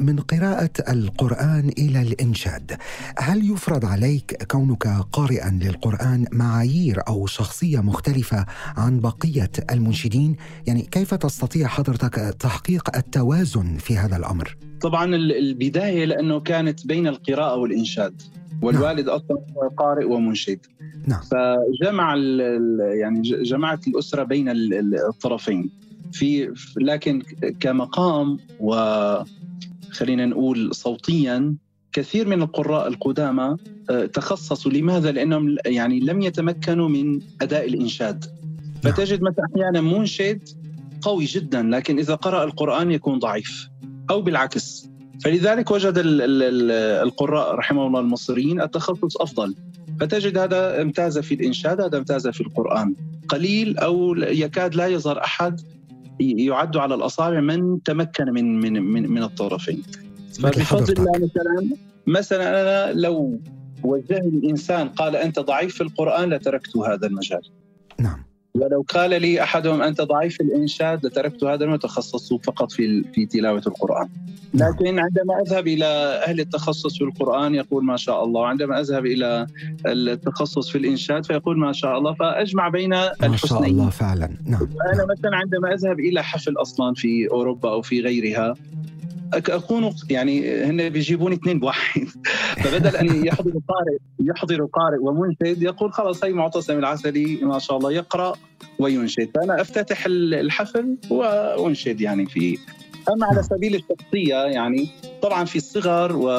[0.00, 2.72] من قراءة القرآن إلى الإنشاد
[3.18, 10.36] هل يفرض عليك كونك قارئا للقرآن معايير أو شخصية مختلفة عن بقية المنشدين؟
[10.66, 17.06] يعني كيف تستطيع حضرتك تحقيق التوازن في هذا الأمر؟ طبعا ال- البداية لأنه كانت بين
[17.06, 18.22] القراءة والإنشاد
[18.62, 20.58] والوالد أصلا هو قارئ ومنشد
[21.06, 21.20] نعم.
[21.20, 22.14] فجمع
[23.00, 25.70] يعني جمعت الأسرة بين ال- ال- الطرفين
[26.12, 27.22] في لكن
[27.60, 28.74] كمقام و
[29.92, 31.54] خلينا نقول صوتيا
[31.92, 33.56] كثير من القراء القدامى
[33.90, 38.24] آه، تخصصوا لماذا؟ لأنهم يعني لم يتمكنوا من أداء الإنشاد
[38.84, 38.92] نعم.
[38.94, 40.48] فتجد مثلا أحيانا منشد
[41.02, 43.68] قوي جدا لكن إذا قرأ القرآن يكون ضعيف
[44.10, 44.88] أو بالعكس
[45.24, 46.70] فلذلك وجد ال- ال- ال-
[47.06, 49.54] القراء رحمه الله المصريين التخصص أفضل
[50.00, 52.94] فتجد هذا امتاز في الإنشاد هذا امتاز في القرآن
[53.28, 55.60] قليل أو يكاد لا يظهر أحد
[56.20, 59.82] يعد على الأصابع من تمكن من من من, من الطرفين.
[60.42, 63.40] فبفضل الله مثلا مثلا أنا لو
[63.82, 67.42] وجهني إنسان قال أنت ضعيف في القرآن لتركت هذا المجال.
[67.98, 68.29] نعم.
[68.54, 74.08] ولو قال لي أحدهم أنت ضعيف الإنشاد لتركت هذا المتخصص فقط في في تلاوة القرآن.
[74.52, 74.70] نعم.
[74.72, 75.84] لكن عندما أذهب إلى
[76.26, 79.46] أهل التخصص في القرآن يقول ما شاء الله، وعندما أذهب إلى
[79.86, 83.64] التخصص في الإنشاد فيقول ما شاء الله، فأجمع بين ما شاء الحسنين.
[83.64, 88.54] الله فعلا نعم أنا مثلا عندما أذهب إلى حفل أصلا في أوروبا أو في غيرها
[89.34, 92.08] أكون يعني هن بيجيبوني اثنين بواحد.
[92.64, 97.92] فبدل أن يحضر قارئ يحضر قارئ ومنشد يقول خلاص هي معتصم العسلي ما شاء الله
[97.92, 98.32] يقرأ
[98.78, 99.28] وينشد.
[99.34, 102.58] فأنا أفتتح ال- الحفل وأنشد يعني في
[103.12, 104.88] أما على سبيل الشخصية يعني
[105.22, 106.30] طبعا في الصغر و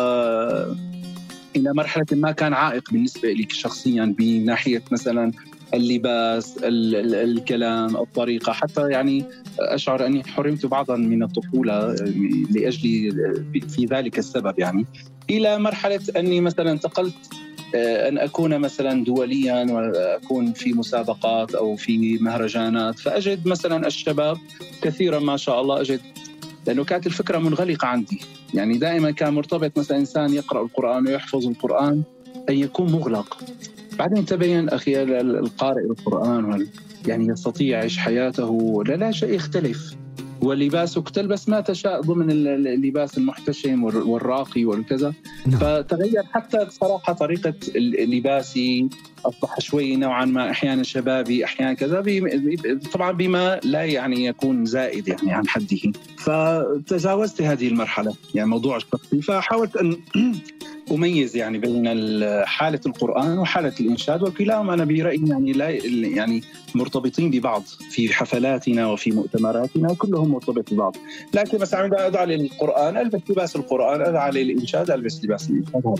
[1.55, 5.31] إلى مرحلة ما كان عائق بالنسبة لي شخصيا بناحية مثلا
[5.73, 8.53] اللباس ال- ال- الكلام الطريقة.
[8.53, 9.25] حتى يعني
[9.59, 11.95] أشعر أني حرمت بعضا من الطفولة
[12.51, 13.11] لأجل
[13.69, 14.85] في ذلك السبب يعني.
[15.29, 17.13] إلى مرحلة أني مثلا انتقلت
[17.75, 22.99] آه، أن أكون مثلا دوليا وأكون في مسابقات أو في مهرجانات.
[22.99, 24.37] فأجد مثلا الشباب
[24.81, 25.99] كثيرا ما شاء الله أجد
[26.67, 28.21] لأنه كانت الفكرة منغلقة عندي.
[28.53, 32.03] يعني دائما كان مرتبط مثلا إنسان يقرأ القرآن ويحفظ القرآن
[32.49, 33.37] أن يكون مغلق.
[33.99, 34.69] بعدين تبين
[35.11, 36.67] ال- القارئ القرآن وال
[37.07, 39.95] يعني يستطيع يعيش حياته لا لا شيء يختلف.
[40.41, 45.13] ولباسك تلبس ما تشاء ضمن ال- ال- اللباس المحتشم والر- والراقي والكذا.
[45.47, 45.59] نعم.
[45.59, 48.89] فتغير حتى بصراحه طريقة ال- لباسي
[49.25, 52.03] أصبح شوي نوعا ما أحيانا شبابي أحيانا كذا
[52.93, 55.91] طبعا بما لا يعني يكون زائد يعني عن حده.
[56.17, 59.97] فتجاوزت هذه المرحلة يعني موضوع الشخصي فحاولت أن
[60.91, 65.69] أميز يعني بين ال- حالة القرآن وحالة الإنشاد وكلاهما أنا برأيي يعني لا
[66.15, 66.43] يعني
[66.75, 70.95] مرتبطين ببعض في حفلاتنا وفي مؤتمراتنا كلهم مرتبط ببعض.
[71.33, 75.95] لكن مثلا عندما ادعى للقرآن ألبس لباس القرآن ادعى للإنشاد ألبس لباس الانشاد هذا.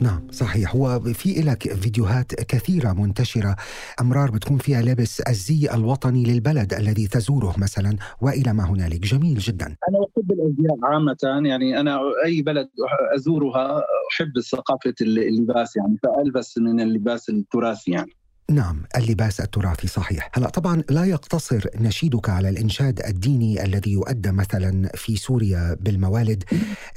[0.00, 0.76] نعم صحيح.
[0.76, 3.56] وفي لك فيديوهات كثيرة منتشرة
[4.00, 9.00] أمرار بتكون فيها لابس الزي الوطني للبلد الذي تزوره مثلا وإلى ما هنالك.
[9.00, 9.66] جميل جدا.
[9.66, 12.68] أنا أحب الأزياء عامه يعني أنا أي بلد
[13.16, 13.82] أزورها
[14.12, 18.12] أحب ثقافه اللباس يعني فألبس من اللباس التراثي يعني.
[18.50, 20.30] نعم اللباس التراثي صحيح.
[20.34, 26.44] هلا طبعا لا يقتصر نشيدك على الإنشاد الديني الذي يؤدى مثلا في سوريا بالموالد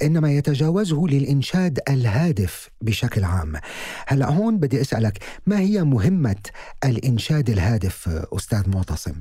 [0.02, 3.52] إنما يتجاوزه للإنشاد الهادف بشكل عام.
[4.06, 6.42] هلا هون بدي أسألك ما هي مهمة
[6.84, 9.14] الإنشاد الهادف أستاذ معتصم؟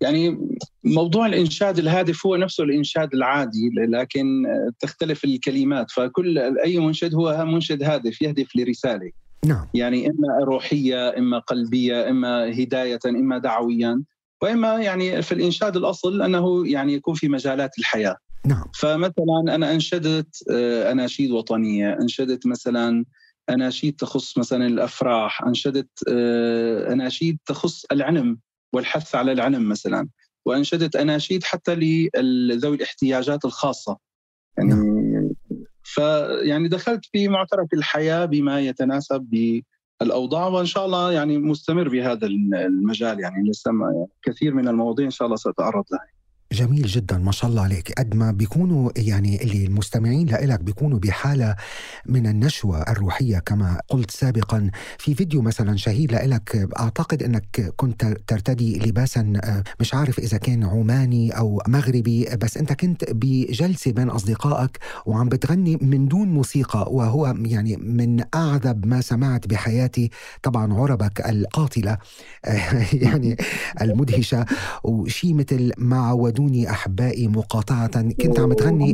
[0.00, 0.38] يعني
[0.84, 4.26] موضوع الإنشاد الهادف هو نفسه الإنشاد العادي لكن
[4.80, 9.10] تختلف الكلمات فكل أي منشد هو منشد هادف يهدف لرسالة.
[9.46, 9.66] نعم.
[9.74, 14.02] يعني إما روحية إما قلبية إما هداية إما دعويا
[14.42, 18.16] وإما يعني في الإنشاد الأصل أنه يعني يكون في مجالات الحياة.
[18.46, 18.64] نعم.
[18.80, 23.04] فمثلا أنا أنشدت آه، أناشيد وطنية أنشدت مثلا
[23.50, 28.38] أناشيد تخص مثلا الأفراح أنشدت آه، أناشيد تخص العلم
[28.72, 30.08] والحث على العلم مثلا
[30.46, 31.74] وأنشدت أناشيد حتى
[32.14, 33.98] لذوي الاحتياجات الخاصة.
[34.58, 34.74] يعني
[35.98, 39.28] فيعني دخلت في معترك الحياة بما يتناسب
[40.00, 43.70] بالأوضاع وإن شاء الله يعني مستمر بهذا المجال يعني لسه
[44.22, 46.17] كثير من المواضيع إن شاء الله سأتعرض لها.
[46.52, 47.92] جميل جدا ما شاء الله عليك.
[47.98, 51.56] قد ما بيكونوا يعني اللي المستمعين لإلك بيكونوا بحالة
[52.06, 54.70] من النشوة الروحية كما قلت سابقا.
[54.98, 60.64] في فيديو مثلا شهير لإلك أعتقد أنك كنت ترتدي لباسا آه، مش عارف إذا كان
[60.64, 67.34] عماني أو مغربي بس أنت كنت بجلسة بين أصدقائك وعم بتغني من دون موسيقى وهو
[67.38, 70.10] يعني من أعذب ما سمعت بحياتي.
[70.42, 71.98] طبعا عربك القاتلة
[72.44, 73.36] آه، يعني
[73.80, 74.46] المدهشة.
[74.84, 78.02] وشي مثل ما عودوني أحبائي مقاطعة.
[78.02, 78.92] كنت عم تغني؟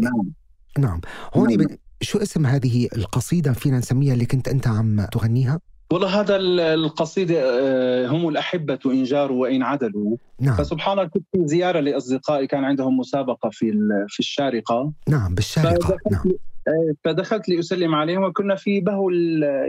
[0.78, 1.00] نعم.
[1.34, 1.66] هون نعم.
[1.66, 1.78] ب...
[2.00, 5.60] شو اسم هذه القصيدة فينا نسميها اللي كنت أنت عم تغنيها؟
[5.92, 10.16] والله هذا ال- القصيدة آه، هم الأحبة إن جاروا وإن عدلوا.
[10.40, 10.56] نعم.
[10.56, 13.72] فسبحان الله كنت في زيارة لأصدقائي كان عندهم مسابقة في
[14.08, 14.92] في الشارقة.
[15.08, 15.74] نعم بالشارقة.
[15.74, 16.32] فدخلت نعم.
[16.68, 19.10] آه، فدخلت لأسلم عليهم وكنا في بهو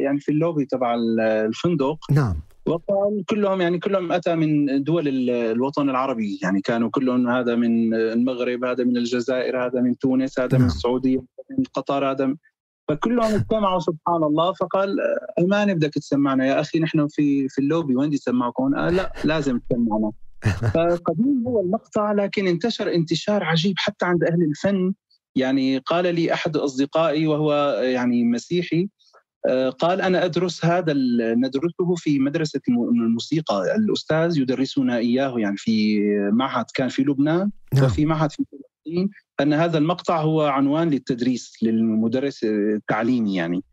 [0.04, 1.98] يعني في اللوبي تبع ال- الفندق.
[2.12, 2.36] نعم.
[2.68, 6.40] وقال كلهم يعني كلهم أتى من دول ال- الوطن العربي.
[6.44, 10.68] يعني كانوا كلهم هذا من المغرب هذا من الجزائر هذا من تونس هذا من نعم.
[10.68, 12.36] السعودية هذا من قطر هذا من
[12.88, 14.54] فكلهم اجتمعوا سبحان الله.
[14.54, 17.96] فقال آه، أمان بدك تسمعنا يا أخي نحن في في اللوبي.
[17.96, 20.12] وين بدي سمعكم آه لا لازم تسمعنا.
[20.74, 24.94] فقديم هو المقطع لكن انتشر انتشار عجيب حتى عند أهل الفن.
[25.36, 28.90] يعني قال لي أحد أصدقائي وهو يعني مسيحي
[29.80, 30.94] قال أنا أدرس هذا
[31.38, 33.76] ندرسه في مدرسة الم- الموسيقى.
[33.76, 36.00] الأستاذ يدرسنا إياه يعني في
[36.34, 37.84] معهد كان في لبنان نعم.
[37.86, 39.10] وفي معهد في فلسطين.
[39.42, 43.64] أن هذا المقطع هو عنوان للتدريس للمدرس التعليمي يعني.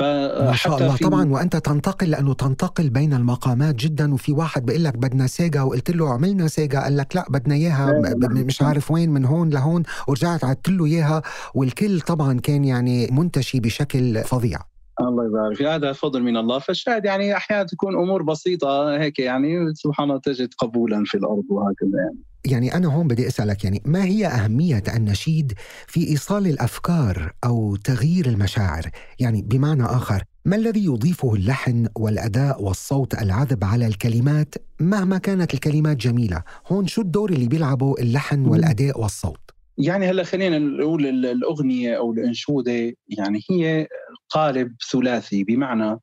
[0.00, 0.96] ما شاء فحتى الله.
[0.96, 5.90] طبعا وأنت تنتقل لأنه تنتقل بين المقامات جدا وفي واحد بيقول لك بدنا سيجا وقلت
[5.90, 7.92] له عملنا سيجا قال لك لا بدنا إياها
[8.30, 11.22] مش عارف وين من هون لهون ورجعت عدت له إياها.
[11.54, 14.58] والكل طبعا كان يعني منتشي بشكل فظيع.
[15.00, 15.62] الله يبارك.
[15.62, 20.54] هذا فضل من الله فالشاهد يعني أحيانا تكون أمور بسيطة هيك يعني سبحان الله تجد
[20.58, 22.18] قبولا في الأرض وهكذا يعني.
[22.46, 25.52] يعني أنا هون بدي أسألك يعني ما هي أهمية النشيد
[25.86, 28.90] في إيصال الأفكار أو تغيير المشاعر؟
[29.20, 35.96] يعني بمعنى آخر ما الذي يضيفه اللحن والأداء والصوت العذب على الكلمات مهما كانت الكلمات
[35.96, 41.96] جميلة؟ هون شو الدور اللي بيلعبه اللحن والأداء والصوت؟ يعني هلا خلينا نقول ال- الأغنية
[41.96, 42.72] أو الأنشودة
[43.08, 43.88] يعني هي
[44.28, 45.98] قالب ثلاثي بمعنى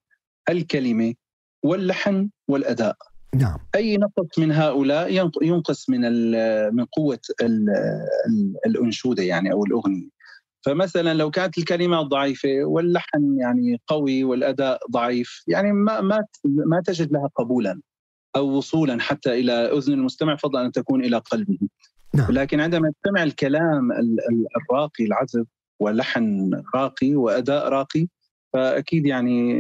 [0.50, 1.14] الكلمة
[1.64, 2.96] واللحن والأداء.
[3.36, 3.58] نعم.
[3.76, 6.02] أي نقص من هؤلاء ينق- ينقص من
[6.76, 7.70] من قوة ال-
[8.28, 10.10] ال- الأنشودة يعني أو الأغنية.
[10.66, 17.12] فمثلا لو كانت الكلمات ضعيفة واللحن يعني قوي والأداء ضعيف يعني ما ما ما تجد
[17.14, 17.82] لها قبولا
[18.36, 21.58] أو وصولا حتى إلى أذن المستمع فضلا أن تكون إلى قلبه.
[22.16, 22.32] نعم.
[22.32, 25.46] لكن عندما تستمع الكلام ال- ال- الراقي العذب
[25.80, 28.08] ولحن راقي وأداء راقي
[28.54, 29.56] فأكيد يعني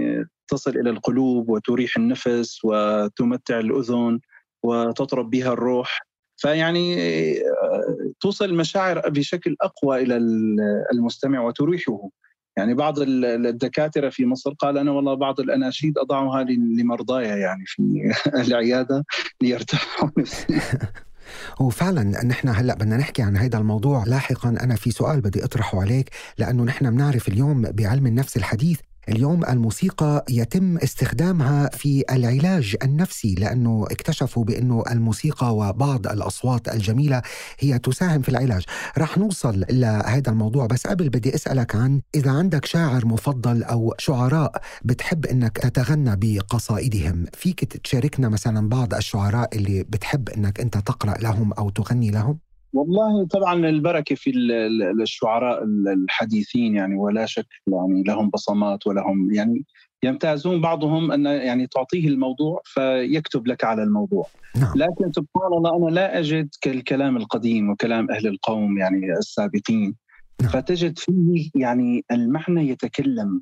[0.47, 4.20] تصل إلى القلوب وتريح النفس وتمتع الأذن
[4.64, 6.02] وتطرب بها الروح.
[6.38, 6.95] فيعني
[7.41, 10.60] آه، توصل المشاعر بشكل أقوى إلى ال-
[10.93, 12.10] المستمع وتريحه.
[12.58, 17.84] يعني بعض ال- الدكاترة في مصر قال أنا والله بعض الأناشيد أضعها لمرضاي يعني في
[18.47, 19.06] العيادة
[19.41, 20.62] ليرتاحوا نفسيا.
[21.60, 24.04] وفعلا نحن هلأ بدنا نحكي عن هذا الموضوع.
[24.08, 28.80] لاحقا أنا في سؤال بدي أطرحه عليك لأنه نحن بنعرف اليوم بعلم النفس الحديث
[29.10, 37.22] اليوم الموسيقى يتم استخدامها في العلاج النفسي لأنه اكتشفوا بأنه الموسيقى وبعض الأصوات الجميلة
[37.60, 38.64] هي تساهم في العلاج،
[38.97, 44.62] رح نوصل لهذا الموضوع بس قبل بدي أسألك عن إذا عندك شاعر مفضل أو شعراء
[44.84, 51.54] بتحب إنك تتغنى بقصائدهم، فيك تشاركنا مثلا بعض الشعراء اللي بتحب إنك أنت تقرأ لهم
[51.54, 57.48] أو تغني لهم؟ والله طبعا البركة في ال- ال- الشعراء ال- الحديثين يعني ولا شك
[57.68, 59.66] يعني لهم بصمات ولهم يعني
[60.04, 64.28] يمتازون بعضهم أن يعني تعطيه الموضوع فيكتب لك على الموضوع.
[64.56, 64.72] نعم.
[64.76, 69.96] لكن سبحان الله أنا لا أجد كالكلام القديم وكلام أهل القوم يعني السابقين.
[70.42, 70.52] نعم.
[70.52, 73.42] فتجد فيه يعني المعنى يتكلم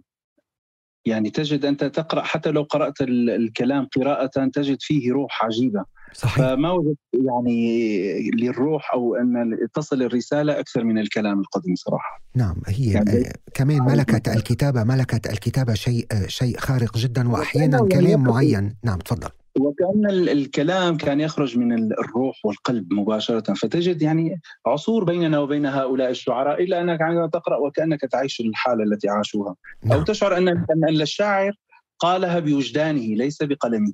[1.06, 5.84] يعني تجد انت تقرأ حتى لو قرأت ال- الكلام قراءة تجد فيه روح عجيبة.
[6.14, 6.36] صحيح.
[6.38, 12.22] فما وجدت يعني للروح أو أن تصل الرسالة أكثر من الكلام القديم صراحة.
[12.36, 17.82] نعم هي يعني آه، كمان ملكة الكتابة ملكة الكتابة شيء آه، شيء خارق جدا وأحيانا
[17.82, 18.76] وكأنه كلام يعني- معين.
[18.84, 19.30] نعم تفضل.
[19.60, 23.54] وكأن ال- الكلام كان يخرج من ال- الروح والقلب مباشرة.
[23.54, 29.10] فتجد يعني عصور بيننا وبين هؤلاء الشعراء إلا أنك عندما تقرأ وكأنك تعيش الحالة التي
[29.10, 29.56] عاشوها.
[29.84, 30.04] أو نعم.
[30.04, 30.66] تشعر ان ان
[31.02, 31.52] الشاعر
[32.00, 33.94] قالها بوجدانه ليس بقلمه.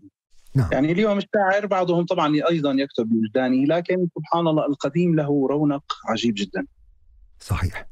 [0.56, 0.70] نعم.
[0.72, 6.34] يعني اليوم الشاعر بعضهم طبعا أيضا يكتب بوجدانه لكن سبحان الله القديم له رونق عجيب
[6.38, 6.66] جدا.
[7.40, 7.88] صحيح.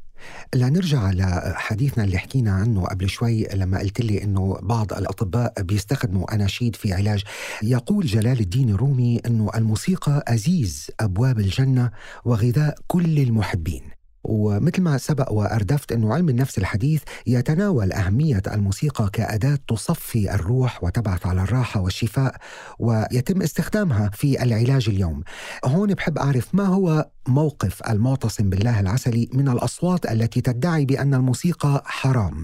[0.56, 6.76] لنرجع لحديثنا اللي حكينا عنه قبل شوي لما قلت لي إنه بعض الأطباء بيستخدموا أناشيد
[6.76, 7.24] في علاج.
[7.64, 11.92] يقول جلال الدين الرومي إنه الموسيقى أزيز أبواب الجنة
[12.26, 14.03] وغذاء كل المحبين.
[14.24, 21.26] ومثل ما سبق وأردفت انه علم النفس الحديث يتناول أهمية الموسيقى كأداة تصفي الروح وتبعث
[21.28, 22.36] على الراحة والشفاء
[22.80, 25.24] ويتم استخدامها في العلاج اليوم.
[25.66, 31.84] هون بحب أعرف ما هو موقف المعتصم بالله العسلي من الأصوات التي تدعي بأن الموسيقى
[31.86, 32.44] حرام.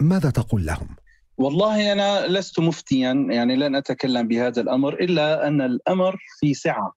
[0.00, 0.96] ماذا تقول لهم؟
[1.38, 6.92] والله أنا لست مفتيا يعني لن أتكلم بهذا الأمر إلا أن الأمر في سعة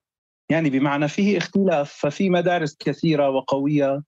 [0.50, 4.02] يعني بمعنى فيه اختلاف ففي مدارس كثيرة وقوية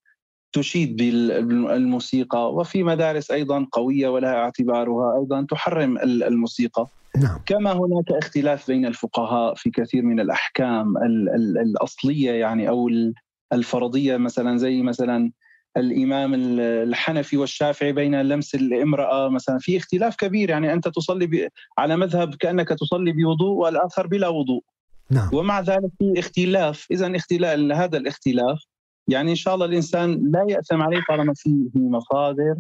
[0.54, 6.88] تشيد بالموسيقى وفي مدارس أيضا قوية ولها اعتبارها أيضا تحرم ال- الموسيقى.
[7.24, 7.40] نعم.
[7.46, 13.14] كما هناك اختلاف بين الفقهاء في كثير من الأحكام ال- ال- الأصلية يعني أو ال-
[13.54, 15.32] الفرضية مثلا زي مثلا
[15.78, 19.58] الإمام ال- الحنفي والشافعي بين لمس الامرأة مثلا.
[19.60, 21.48] في اختلاف كبير يعني أنت تصلي ب-
[21.78, 24.64] على مذهب كأنك تصلي بوضوء والآخر بلا وضوء.
[25.10, 25.30] نعم.
[25.34, 26.88] ومع ذلك في اختلاف.
[26.92, 28.60] اذا اختلاف هذا الاختلاف
[29.08, 32.56] يعني إن شاء الله الإنسان لا يأثم عليه طالما فيه مصادر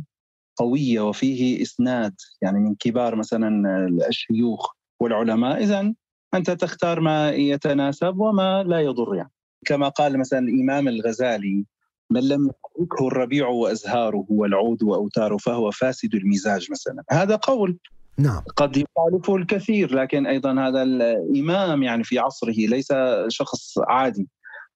[0.56, 5.64] قوية وفيه إسناد يعني من كبار مثلا الشيوخ والعلماء.
[5.64, 5.94] اذا
[6.34, 9.32] أنت تختار ما يتناسب وما لا يضر يعني.
[9.66, 11.66] كما قال مثلا الإمام الغزالي
[12.10, 17.04] من لم يحركه الربيع وأزهاره والعود وأوتاره فهو فاسد المزاج مثلا.
[17.12, 17.78] هذا قول
[18.18, 18.42] نعم.
[18.56, 22.88] قد يخالفه الكثير لكن أيضا هذا الإمام يعني في عصره ليس
[23.28, 24.28] شخص عادي.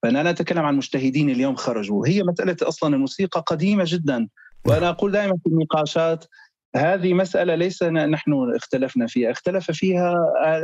[0.06, 2.08] فأنا لا أتكلم عن مجتهدين اليوم خرجوا.
[2.08, 4.28] هي مسألة أصلا الموسيقى قديمة جدا.
[4.68, 6.26] وأنا أقول دائما في النقاشات
[6.76, 9.32] هذه مسألة ليس نحن اختلفنا فيها.
[9.32, 10.14] اختلف فيها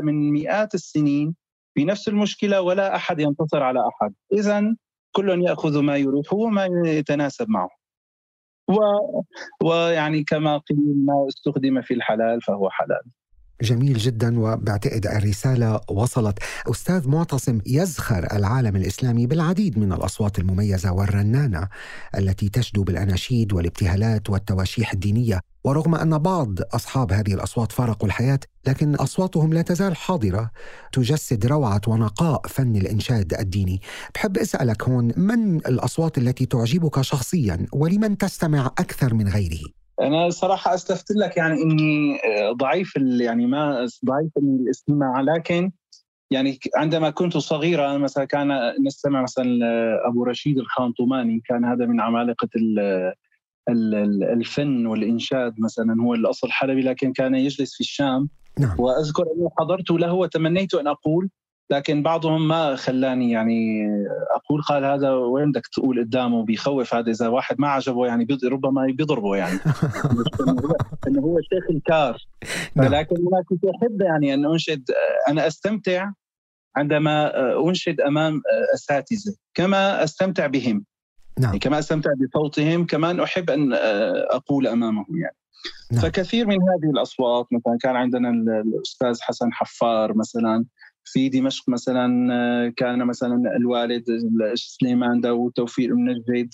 [0.01, 1.35] من مئات السنين
[1.73, 4.13] في نفس المشكلة ولا أحد ينتصر على أحد.
[4.33, 4.75] اذا
[5.11, 7.69] كل يأخذ ما يريحه وما يتناسب معه.
[8.69, 8.77] و...
[9.63, 13.03] ويعني كما قيل ما استخدم في الحلال فهو حلال.
[13.61, 16.39] جميل جدا وبعتقد الرسالة وصلت.
[16.67, 21.67] أستاذ معتصم يزخر العالم الإسلامي بالعديد من الأصوات المميزة والرنانة
[22.17, 25.39] التي تشدو بالأناشيد والابتهالات والتواشيح الدينية.
[25.63, 30.51] ورغم أن بعض أصحاب هذه الأصوات فارقوا الحياة لكن أصواتهم لا تزال حاضرة
[30.91, 33.81] تجسد روعة ونقاء فن الإنشاد الديني.
[34.15, 40.73] بحب أسألك هون من الأصوات التي تعجبك شخصيا ولمن تستمع أكثر من غيره؟ أنا صراحة
[40.73, 45.21] استفدت لك يعني إني آه، ضعيف يعني ما ضعيف الاستماع.
[45.21, 45.71] لكن
[46.31, 48.51] يعني عندما كنت صغيرا مثلا كان
[48.85, 49.45] نستمع مثلا
[50.07, 52.49] أبو رشيد الخانطماني كان هذا من عمالقة
[54.33, 58.29] الفن والإنشاد مثلا هو الأصل حلبي لكن كان يجلس في الشام.
[58.59, 58.75] نعم.
[58.79, 61.29] وأذكر أني حضرت له وتمنيت أن أقول
[61.71, 63.87] لكن بعضهم ما خلاني يعني
[64.35, 68.85] أقول قال هذا وين بدك تقول قدامه بيخوف هذا إذا واحد ما عجبه يعني ربما
[68.85, 69.59] بيضربه يعني
[71.07, 72.17] إنه هو شيخ الكار
[72.75, 72.93] نعم.
[72.93, 74.83] لكن أنا كنت أحب يعني أن أنشد
[75.27, 76.11] أنا أستمتع
[76.75, 77.31] عندما
[77.67, 78.41] أنشد أمام
[78.73, 80.85] أساتذة كما أستمتع بهم
[81.39, 81.45] نعم.
[81.45, 83.73] يعني كما أستمتع بصوتهم كمان أحب أن
[84.31, 85.35] أقول أمامهم يعني
[85.91, 86.01] نعم.
[86.01, 88.29] فكثير من هذه الأصوات مثلا كان عندنا
[88.61, 90.65] الأستاذ حسن حفار مثلا
[91.05, 94.03] في دمشق مثلا كان مثلا الوالد
[94.55, 96.49] سليمان داوود توفيق المنجد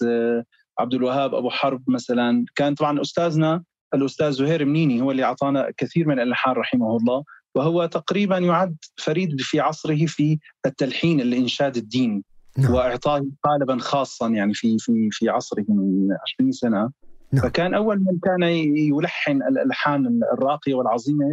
[0.79, 2.45] عبد الوهاب أبو حرب مثلا.
[2.55, 7.23] كان طبعا أستاذنا الأستاذ زهير منيني هو اللي أعطانا كثير من الألحان رحمه الله.
[7.55, 12.23] وهو تقريبا يعد فريد في عصره في التلحين الإنشاد الديني.
[12.57, 12.73] نعم.
[12.73, 16.07] واعطائه قالبا خاصا يعني في في في عصره من
[16.39, 16.89] 20 سنة.
[17.33, 17.43] نعم.
[17.43, 18.43] فكان أول من كان
[18.77, 21.25] يلحن الألحان الراقية والعظيمة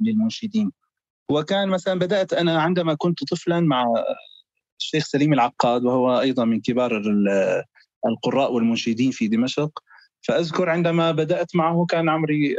[0.00, 0.70] للمنشدين.
[1.30, 3.84] وكان مثلا بدأت أنا عندما كنت طفلا مع
[4.80, 7.02] الشيخ سليم العقاد وهو أيضا من كبار
[8.06, 9.78] القراء والمنشدين في دمشق
[10.28, 12.56] فأذكر عندما بدأت معه كان عمري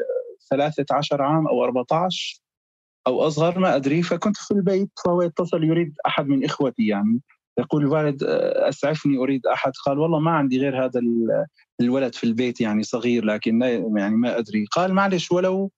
[0.49, 2.41] 13 عام أو 14
[3.07, 7.21] أو أصغر ما أدري فكنت في البيت فهو يتصل يريد أحد من إخوتي يعني
[7.59, 8.23] يقول الوالد
[8.69, 9.71] أسعفني أريد أحد.
[9.85, 11.01] قال والله ما عندي غير هذا
[11.81, 13.61] الولد في البيت يعني صغير لكن
[13.97, 14.65] يعني ما أدري.
[14.71, 15.71] قال معلش ولو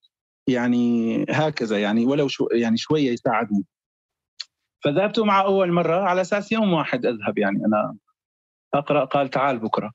[0.48, 3.66] يعني هكذا يعني ولو شو يعني شوية يساعدني.
[4.84, 7.96] فذهبت معه أول مرة على أساس يوم واحد أذهب يعني أنا
[8.74, 9.92] أقرأ قال تعال بكرة.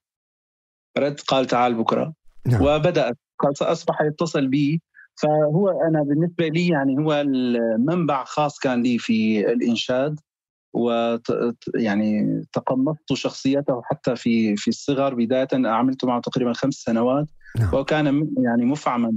[0.98, 2.14] رد قال تعال بكرة.
[2.46, 2.62] نعم.
[2.62, 4.82] وبدأت قال اصبح يتصل بي.
[5.22, 10.20] فهو أنا بالنسبة لي يعني هو المنبع خاص كان لي في الإنشاد
[10.74, 11.16] و
[11.74, 17.26] يعني تقمصت شخصيته حتى في في الصغر بداية عملت معه تقريبا خمس سنوات.
[17.58, 17.74] نعم.
[17.74, 19.12] وكان يعني مفعما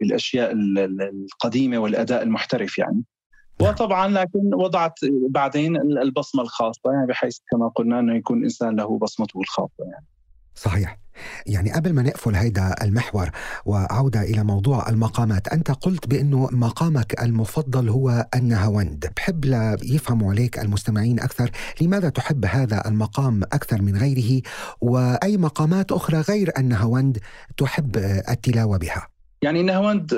[0.00, 3.02] بالأشياء القديمة والأداء المحترف يعني
[3.60, 3.70] نعم.
[3.70, 4.94] وطبعا لكن وضعت
[5.30, 10.06] بعدين البصمة الخاصة يعني بحيث كما قلنا إنه يكون إنسان له بصمته الخاصة يعني
[10.54, 10.98] صحيح
[11.46, 13.30] يعني قبل ما نقفل هيدا المحور
[13.66, 19.06] وعودة إلى موضوع المقامات أنت قلت بأنه مقامك المفضل هو النهاوند.
[19.16, 21.50] بحب ليفهموا عليك المستمعين أكثر
[21.80, 24.42] لماذا تحب هذا المقام أكثر من غيره
[24.80, 27.18] وأي مقامات أخرى غير النهاوند
[27.56, 27.96] تحب
[28.28, 29.08] التلاوة بها؟
[29.42, 30.14] يعني النهاوند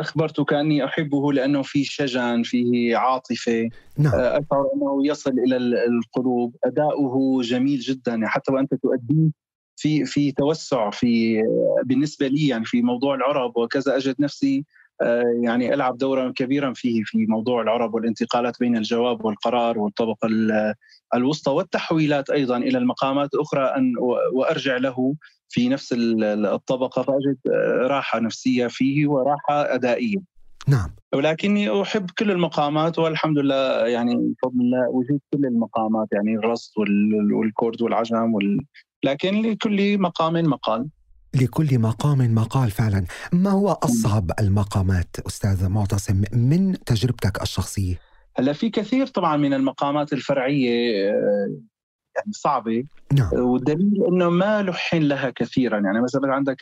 [0.00, 3.68] اخبرتك اني أحبه لأنه فيه شجن فيه عاطفة.
[3.98, 4.14] نعم.
[4.14, 6.56] أشعر أنه يصل إلى القلوب.
[6.64, 8.20] أداؤه جميل جدا.
[8.24, 9.30] حتى وأنت تؤديه
[9.80, 11.42] في في توسع في
[11.84, 14.64] بالنسبة لي يعني في موضوع العرب وكذا أجد نفسي
[15.42, 20.28] يعني ألعب دورا كبيرا فيه في موضوع العرب والانتقالات بين الجواب والقرار والطبقة
[21.14, 23.92] الوسطى والتحويلات أيضا إلى المقامات الاخرى أن
[24.32, 25.14] وأرجع له
[25.48, 27.36] في نفس الطبقة فأجد
[27.86, 30.18] راحة نفسية فيه وراحة أدائية.
[30.68, 36.72] نعم ولكني أحب كل المقامات والحمد لله يعني بفضل الله وجدت كل المقامات يعني الرصد
[37.32, 38.60] والكورد والعجم وال
[39.04, 40.88] لكن لكل مقام مقال.
[41.34, 43.04] لكل مقام مقال فعلا.
[43.32, 48.00] ما هو أصعب المقامات أستاذ معتصم؟ من تجربتك الشخصية؟
[48.36, 50.70] هلا في كثير طبعا من المقامات الفرعية
[52.16, 52.84] يعني صعبة.
[53.12, 53.30] نعم.
[53.32, 55.80] والدليل إنه ما لحن لها كثيرا.
[55.80, 56.56] يعني مثلا عندك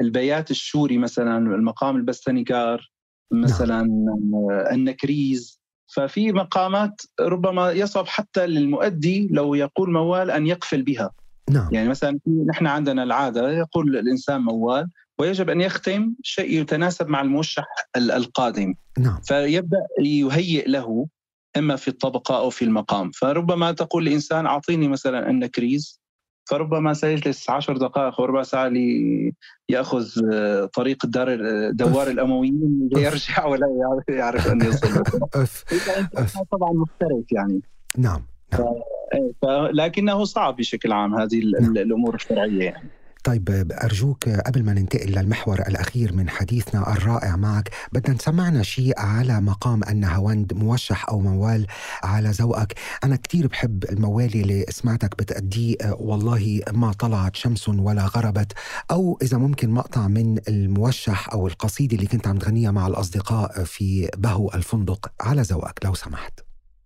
[0.00, 2.90] البيات الشوري مثلا المقام البستنيكار
[3.32, 4.50] مثلا نعم.
[4.72, 5.60] النكريز.
[5.96, 11.10] ففي مقامات ربما يصعب حتى للمؤدي لو يقول موال أن يقفل بها.
[11.50, 11.68] نعم.
[11.72, 12.18] يعني مثلا
[12.48, 17.64] نحن عندنا العادة يقول الإنسان موال ويجب أن يختم شيء يتناسب مع الموشح
[17.96, 18.74] ال- القادم.
[18.98, 19.20] نعم.
[19.24, 21.06] فيبدأ يهيئ له
[21.56, 23.10] إما في الطبقة أو في المقام.
[23.10, 26.00] فربما تقول لانسان أعطيني مثلا النكريز
[26.50, 31.38] فربما سيجلس عشر دقائق أو ربع ساعة ليأخذ آه، طريق الدار
[31.70, 33.66] دوار الأمويين ليرجع ولا
[34.08, 34.88] يعرف أن يصل.
[36.52, 37.60] طبعا محترف يعني.
[37.98, 38.26] نعم.
[39.72, 42.88] لكنه صعب بشكل عام هذه ال- ال- الأمور الشرعية يعني.
[43.24, 49.40] طيب أرجوك قبل ما ننتقل للمحور الأخير من حديثنا الرائع معك بدنا نسمعنا شيء على
[49.40, 51.66] مقام النهاوند موشح أو موال
[52.02, 52.74] على ذوقك
[53.04, 58.52] أنا كتير بحب الموال اللي سمعتك بتأديه آه، والله ما طلعت شمس ولا غربت
[58.90, 64.08] أو إذا ممكن مقطع من الموشح أو القصيدة اللي كنت عم تغنيها مع الأصدقاء في
[64.16, 66.40] بهو الفندق على ذوقك لو سمحت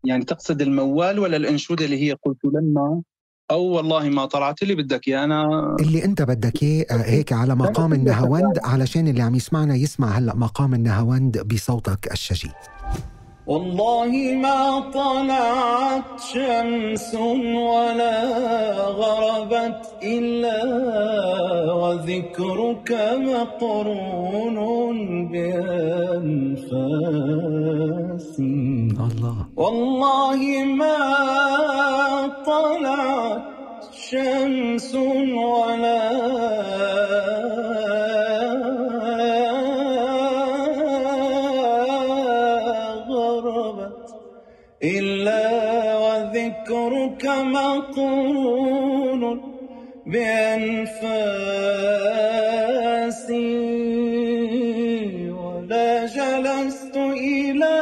[0.05, 3.03] يعني تقصد الموال ولا الانشوده اللي هي قلت لما؟
[3.51, 7.55] أو والله ما طلعت اللي بدك اياه أنا اللي أنت بدك إياه آه، هيك على
[7.55, 12.51] مقام النهاوند علشان اللي عم يسمعنا يسمع هلأ مقام النهاوند بصوتك الشجي.
[13.49, 18.21] والله ما طلعت شمس ولا
[18.77, 20.61] غربت إلا
[21.73, 24.59] وذكرك مقرون
[25.29, 26.59] بأنفاسي.
[29.07, 29.37] الله.
[29.57, 30.99] والله ما
[32.47, 33.43] طلعت
[33.93, 36.09] شمس ولا
[47.45, 49.23] مقرون
[50.07, 51.29] بأنفاسي
[55.31, 57.79] ولا جلست إلى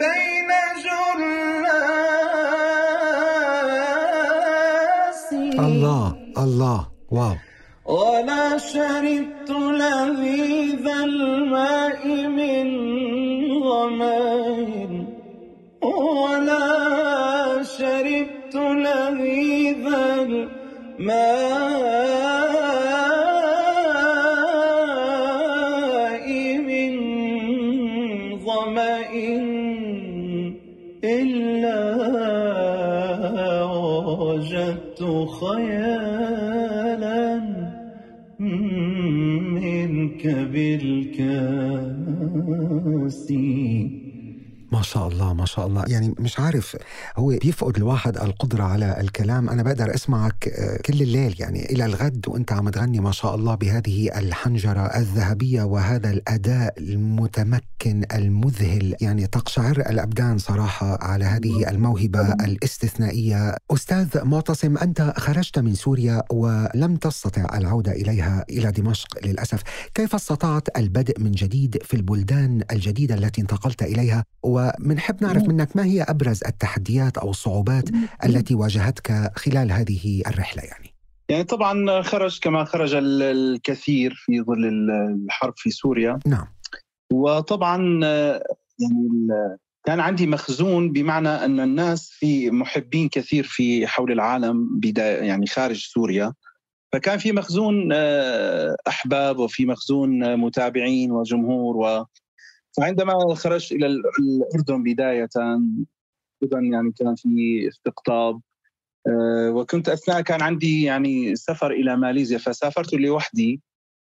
[0.00, 0.50] بين
[0.84, 1.46] جلاسي.
[5.66, 6.04] الله
[6.44, 6.80] الله
[7.10, 7.36] واو.
[7.86, 12.02] ولا شربت لذيذ الماء
[12.38, 12.66] من
[13.66, 14.16] ظمأ
[15.82, 16.66] ولا
[17.62, 19.86] شربت لذيذ
[20.20, 21.95] الماء
[43.05, 43.31] بالكاس
[44.76, 45.84] ما شاء الله ما شاء الله.
[45.88, 46.76] يعني مش عارف
[47.16, 49.48] هو بيفقد الواحد القدرة على الكلام.
[49.48, 51.36] أنا بقدر أسمعك آه، كل الليل.
[51.38, 58.04] يعني إلى الغد وأنت عم تغني ما شاء الله بهذه الحنجرة الذهبية وهذا الأداء المتمكن
[58.14, 58.94] المذهل.
[59.00, 63.56] يعني تقشعر الأبدان صراحة على هذه الموهبة الاستثنائية.
[63.70, 69.62] أستاذ معتصم أنت خرجت من سوريا ولم تستطع العودة إليها إلى دمشق للأسف.
[69.94, 74.24] كيف استطعت البدء من جديد في البلدان الجديدة التي انتقلت إليها؟
[74.80, 77.84] ومنحب نعرف منك ما هي أبرز التحديات أو الصعوبات
[78.24, 80.94] التي واجهتك خلال هذه الرحلة يعني؟
[81.28, 86.18] يعني طبعا خرج كما خرج ال- الكثير في ظل ال- الحرب في سوريا.
[86.26, 86.46] نعم.
[87.12, 88.00] وطبعا
[88.78, 89.28] يعني
[89.86, 95.76] كان عندي مخزون بمعنى أن الناس في محبين كثير في حول العالم بداية يعني خارج
[95.84, 96.32] سوريا.
[96.92, 102.04] فكان في مخزون آه، أحباب وفي مخزون متابعين وجمهور و
[102.76, 105.28] فعندما خرجت إلى ال- الأردن بداية
[106.42, 108.40] أيضا يعني كان في استقطاب
[109.08, 113.60] آه، وكنت أثناء كان عندي يعني سفر إلى ماليزيا فسافرت لوحدي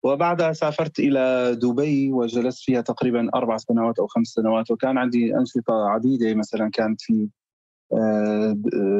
[0.04, 5.90] وبعدها سافرت إلى دبي وجلست فيها تقريبا أربع سنوات أو خمس سنوات وكان عندي أنشطة
[5.90, 7.30] عديدة مثلا كانت في
[7.94, 8.56] آه،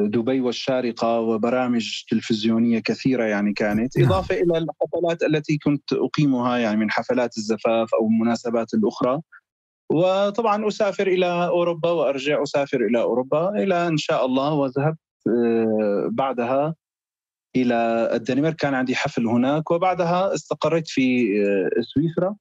[0.06, 4.06] دبي والشارقة وبرامج تلفزيونية كثيرة يعني كانت نعم.
[4.06, 9.20] إضافة إلى الحفلات التي كنت أقيمها يعني من حفلات الزفاف أو المناسبات الأخرى
[9.90, 16.74] وطبعا أسافر إلى أوروبا وأرجع أسافر إلى أوروبا إلى إن شاء الله وذهبت آه، بعدها
[17.56, 18.56] إلى الدنمارك.
[18.56, 22.36] كان عندي حفل هناك وبعدها استقريت في آه، سويسرا.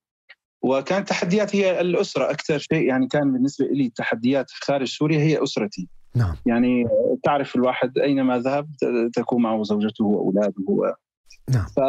[0.61, 2.87] وكانت تحديات هي الأسرة أكثر شيء.
[2.87, 5.87] يعني كان بالنسبة لي التحديات خارج سوريا هي أسرتي.
[6.15, 6.35] نعم.
[6.45, 6.85] يعني
[7.23, 8.67] تعرف الواحد أينما ذهب
[9.13, 10.95] تكون معه زوجته وأولاده.
[11.49, 11.65] نعم.
[11.65, 11.79] ف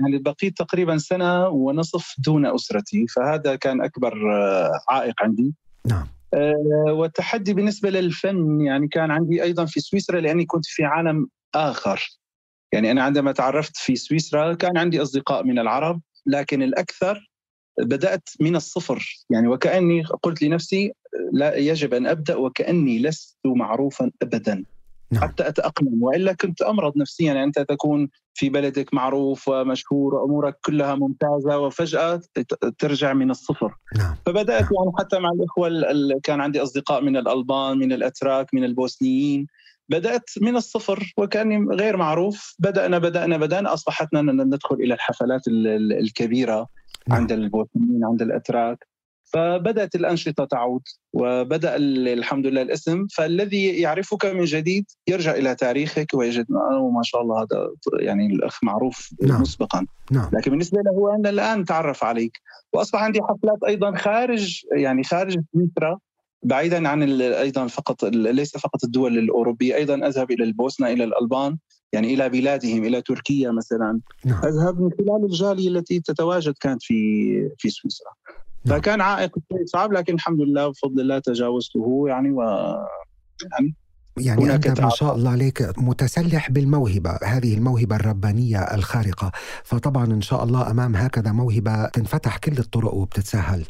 [0.00, 5.54] يعني بقيت تقريبا سنة ونصف دون أسرتي فهذا كان أكبر آه، عائق عندي.
[5.86, 6.06] نعم.
[6.34, 12.18] آه، والتحدي بالنسبة للفن يعني كان عندي أيضا في سويسرا لأني كنت في عالم آخر.
[12.72, 17.30] يعني أنا عندما تعرفت في سويسرا كان عندي أصدقاء من العرب لكن الأكثر
[17.78, 19.24] بدأت من الصفر.
[19.30, 20.92] يعني وكأني قلت لنفسي
[21.32, 24.64] لا يجب أن أبدأ وكأني لست معروفا ابدا.
[25.12, 25.22] نعم.
[25.22, 26.02] حتى أتأقلم.
[26.02, 27.26] وإلا كنت أمرض نفسيا.
[27.26, 33.74] يعني أنت تكون في بلدك معروف ومشهور وأمورك كلها ممتازة وفجأة ت- ترجع من الصفر.
[33.98, 34.14] نعم.
[34.26, 38.64] فبدأت يعني حتى مع الإخوة ال- ال- كان عندي أصدقاء من الألبان من الأتراك من
[38.64, 39.46] البوسنيين.
[39.88, 42.54] بدأت من الصفر وكأني غير معروف.
[42.58, 43.74] بدأنا بدأنا بدأنا.
[43.74, 46.66] اصبحتنا ن- ندخل إلى الحفلات ال- ال- الكبيرة
[47.08, 47.18] نعم.
[47.18, 48.86] عند البوسنيين عند الأتراك.
[49.32, 53.06] فبدأت الأنشطة تعود وبدأ ال- الحمد لله الاسم.
[53.06, 57.70] فالذي يعرفك من جديد يرجع إلى تاريخك ويجد ما شاء الله هذا
[58.00, 59.40] يعني الأخ معروف نعم.
[59.42, 59.86] مسبقا.
[60.10, 60.30] نعم.
[60.32, 62.32] لكن بالنسبة له أنا الآن تعرف عليك.
[62.72, 65.98] وأصبح عندي حفلات أيضا خارج يعني خارج سويسرا
[66.42, 69.74] بعيدا عن أيضا فقط ليس فقط الدول الأوروبية.
[69.74, 71.56] أيضا أذهب إلى البوسنة إلى الألبان
[71.92, 74.00] يعني إلى بلادهم إلى تركيا مثلا.
[74.24, 74.44] نعم.
[74.44, 76.94] أذهب من خلال الجالية التي تتواجد كانت في
[77.58, 78.10] في سويسرا.
[78.68, 82.42] فكان عائق شوي صعب لكن الحمد لله بفضل الله تجاوزته يعني و
[83.52, 83.74] يعني
[84.20, 84.90] يعني هناك أنت ما.
[84.90, 89.32] شاء الله عليك متسلح بالموهبة هذه الموهبة الربانية الخارقة.
[89.64, 93.64] فطبعا إن شاء الله أمام هكذا موهبة تنفتح كل الطرق وبتتسهل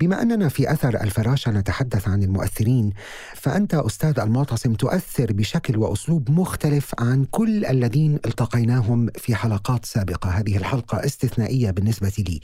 [0.00, 2.92] بما أننا في أثر الفراشة نتحدث عن المؤثرين.
[3.34, 10.30] فأنت أستاذ المعتصم تؤثر بشكل وأسلوب مختلف عن كل الذين التقيناهم في حلقات سابقة.
[10.30, 12.40] هذه الحلقة استثنائية بالنسبة لي.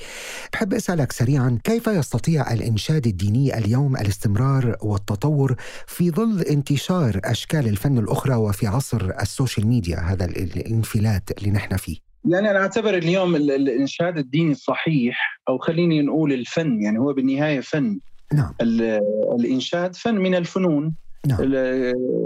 [0.52, 7.98] بحب أسألك سريعا كيف يستطيع الإنشاد الديني اليوم الاستمرار والتطور في ظل انتشار أشكال الفن
[7.98, 11.96] الأخرى وفي عصر ال social media هذا ال- الانفلات اللي نحن فيه.
[12.24, 17.60] يعني أنا أعتبر اليوم ال- الإنشاد الديني الصحيح أو خليني نقول الفن يعني هو بالنهاية
[17.60, 17.98] فن.
[18.34, 18.54] نعم.
[18.60, 19.00] ال-
[19.40, 20.94] الإنشاد فن من الفنون.
[21.26, 21.38] نعم.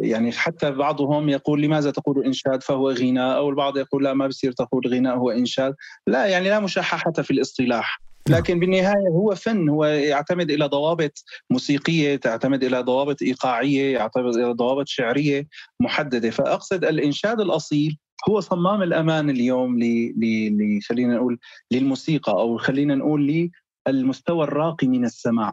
[0.03, 4.53] يعني حتى بعضهم يقول لماذا تقول انشاد فهو غناء؟ أو البعض يقول لا ما بصير
[4.53, 5.75] تقول غناء هو إنشاد.
[6.07, 8.01] لا يعني لا مشاحه في الاصطلاح.
[8.31, 14.53] لكن بالنهاية هو فن هو يعتمد إلى ضوابط موسيقية تعتمد إلى ضوابط إيقاعية يعتمد إلى
[14.53, 15.47] ضوابط شعرية
[15.81, 16.31] محددة.
[16.31, 21.39] فأقصد الإنشاد الأصيل هو صمام الأمان اليوم ل خلينا نقول
[21.73, 23.51] للموسيقى أو خلينا نقول
[23.89, 25.53] للمستوى الراقي من السماع.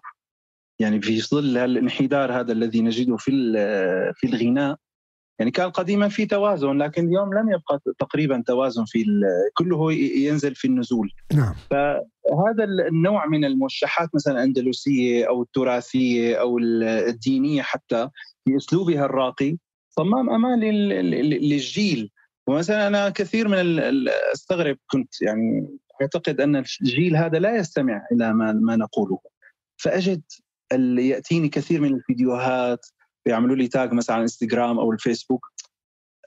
[0.79, 3.31] يعني في ظل الانحدار هذا الذي نجده في
[4.15, 4.77] في الغناء.
[5.39, 9.05] يعني كان قديما في توازن لكن اليوم لم يبقى تقريبا توازن في
[9.53, 11.11] كله ينزل في النزول.
[11.33, 11.53] نعم.
[12.31, 18.09] هذا النوع من الموشحات مثلا الأندلسية أو التراثية أو الدينية حتى
[18.45, 19.57] في أسلوبها الراقي
[19.89, 22.11] صمام أمان لل- لل- للجيل.
[22.47, 23.79] ومثلا أنا كثير من
[24.33, 29.19] أستغرب كنت يعني أعتقد أن الجيل هذا لا يستمع إلى ما ما نقوله.
[29.77, 30.21] فأجد
[30.99, 32.85] يأتيني كثير من الفيديوهات
[33.25, 35.45] بيعملوا لي تاج مثلا على الانستغرام أو الفيسبوك.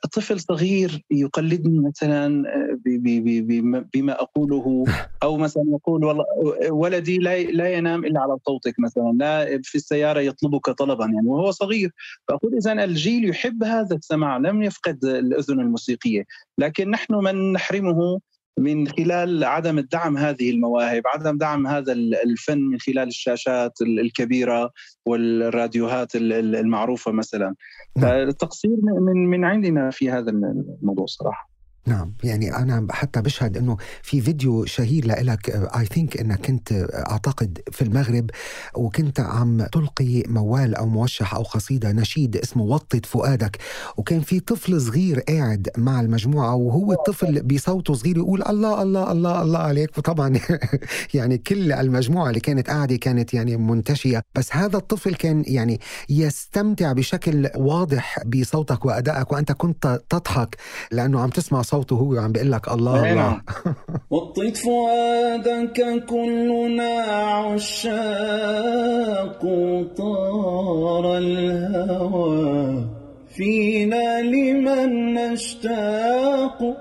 [0.07, 2.43] طفل صغير يقلدني مثلا
[2.85, 4.85] ب- بما- بما أقوله
[5.23, 6.25] أو مثلا يقول والله
[6.71, 11.51] ولدي لا لا ينام إلا على صوتك مثلا لا في السيارة يطلبك طلبا يعني وهو
[11.51, 11.91] صغير.
[12.29, 16.25] فأقول اذا الجيل يحب هذا السماع لم يفقد الأذن الموسيقية.
[16.59, 18.21] لكن نحن من نحرمه
[18.61, 24.71] من خلال عدم الدعم هذه المواهب عدم دعم هذا الفن من خلال الشاشات الكبيرة
[25.07, 27.55] والراديوهات المعروفة مثلا.
[28.03, 31.50] فالتقصير من من عندنا في هذا الموضوع صراحة.
[31.87, 37.59] نعم يعني أنا حتى بشهد إنه في فيديو شهير لك اي ثينك إنك كنت أعتقد
[37.73, 38.31] في المغرب
[38.75, 43.59] وكنت عم تلقي موال أو موشح أو قصيدة نشيد اسمه وطد فؤادك.
[43.97, 49.43] وكان في طفل صغير قاعد مع المجموعة وهو الطفل بصوته صغير يقول الله الله الله
[49.43, 49.99] الله عليك.
[49.99, 50.39] وطبعا
[51.15, 54.23] يعني كل المجموعة اللي كانت قاعدة كانت يعني منتشية.
[54.35, 60.57] بس هذا الطفل كان يعني يستمتع بشكل واضح بصوتك وأدائك وأنت كنت تضحك
[60.91, 63.41] لأنه عم تسمع صوته هو عم بيقول لك الله الله.
[64.11, 66.93] وطيت فؤادك كلنا
[67.47, 67.93] عشاق
[69.97, 72.85] طار الهوى.
[73.37, 76.77] فينا لمن نشتاق.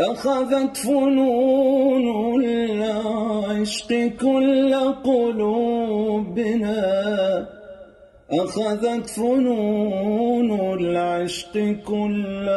[0.00, 4.74] أخذت فنون العشق كل
[5.04, 6.80] قلوبنا.
[8.32, 10.99] أخذت فنون العشق
[11.86, 12.48] كل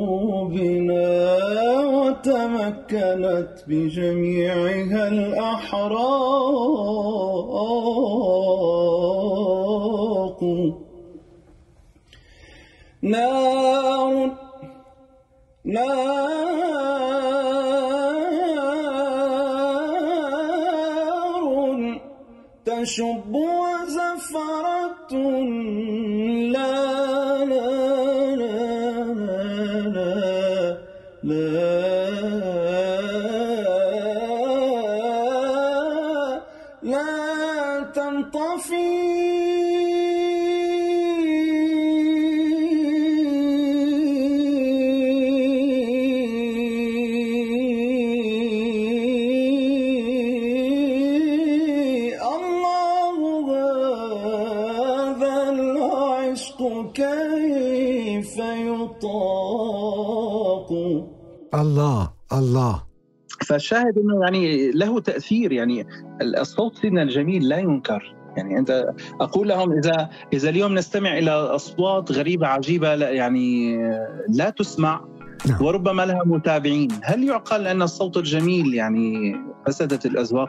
[0.00, 1.36] قلوبنا
[1.84, 6.50] وتمكنت بجميعها الأحراق
[63.60, 65.86] فالشاهد إنه يعني له تأثير يعني
[66.22, 68.86] الصوت سيدنا الجميل لا ينكر يعني أنت
[69.20, 73.76] أقول لهم إذا إذا اليوم نستمع إلى أصوات غريبة عجيبة لا يعني
[74.28, 75.04] لا تسمع
[75.48, 75.62] نعم.
[75.64, 79.36] وربما لها متابعين، هل يعقل أن الصوت الجميل يعني
[79.66, 80.06] فسدت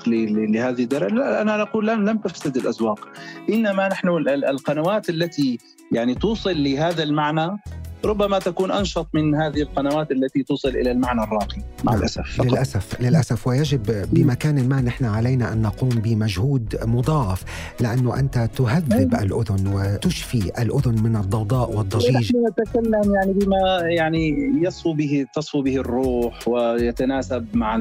[0.07, 3.09] ل- لهذه الدرجة؟ لا أنا أقول لم لم تفسد الاذواق،
[3.49, 5.57] إنما نحن ال- ال- القنوات التي
[5.91, 7.57] يعني توصل لهذا المعنى
[8.05, 12.01] ربما تكون أنشط من هذه القنوات التي توصل إلى المعنى الراقي مع نعم.
[12.01, 12.45] الأسف فقط.
[12.45, 17.43] للأسف للأسف ويجب بمكان ما نحن علينا أن نقوم بمجهود مضاعف
[17.79, 24.93] لأنه أنت تهذب الأذن وتشفي الأذن من الضوضاء والضجيج نحن نتكلم يعني بما يعني يصفو
[24.93, 27.75] به تصفو به الروح ويتناسب مع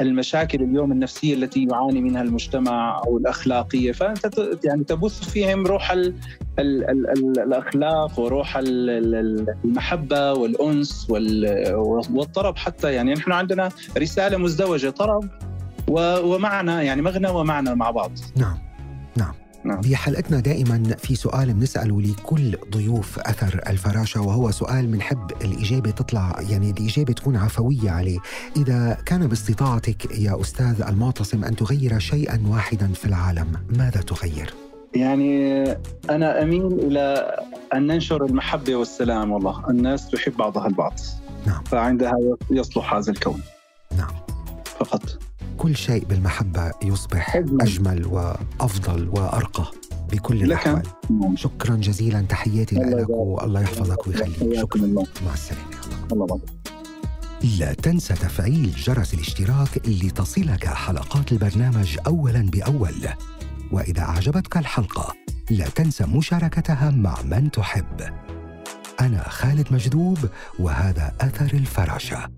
[0.00, 3.92] المشاكل اليوم النفسية التي يعاني منها المجتمع أو الأخلاقية.
[3.92, 4.30] فأنت
[4.64, 6.14] يعني تبث فيهم روح ال
[6.58, 11.74] ال ال ال الأخلاق وروح ال- ال- المحبة والأنس وال-
[12.14, 12.56] والطرب.
[12.56, 15.24] حتى يعني نحن عندنا رسالة مزدوجة طرب
[15.88, 18.10] ومعنى يعني مغنى ومعنى مع بعض.
[18.36, 18.58] نعم
[19.16, 19.32] نعم.
[19.66, 19.80] نعم.
[19.80, 26.70] بحلقتنا دائما في سؤال بنسأله لكل ضيوف أثر الفراشة وهو سؤال بنحب الإجابة تطلع يعني
[26.70, 28.18] الإجابة تكون عفوية عليه
[28.56, 34.54] إذا كان باستطاعتك يا أستاذ المعتصم أن تغير شيئا واحدا في العالم ماذا تغير؟
[34.94, 35.64] يعني
[36.10, 37.36] أنا أميل إلى
[37.74, 40.94] أن ننشر المحبة والسلام والله الناس تحب بعضها البعض
[41.46, 41.64] نعم.
[41.64, 42.12] فعندها
[42.50, 43.40] يصلح هذا الكون
[43.98, 44.14] نعم
[44.64, 45.18] فقط
[45.58, 48.06] كل شيء بالمحبة يصبح أجمل.
[48.06, 49.70] وأفضل وأرقى
[50.12, 50.42] بكل.
[50.42, 50.82] الأحوال.
[51.34, 53.06] شكرا جزيلا تحياتي لك.
[53.08, 54.86] والله يحفظك ويخليك شكرا
[55.26, 55.64] مع السلامة
[56.12, 56.40] الله.
[57.58, 62.94] لا تنسى تفعيل جرس الاشتراك لتصلك حلقات البرنامج اولا بأول
[63.72, 65.14] وإذا أعجبتك الحلقة
[65.50, 68.00] لا تنسى مشاركتها مع من تحب
[69.00, 70.18] أنا خالد مجذوب
[70.58, 72.30] وهذا أثر الفراشة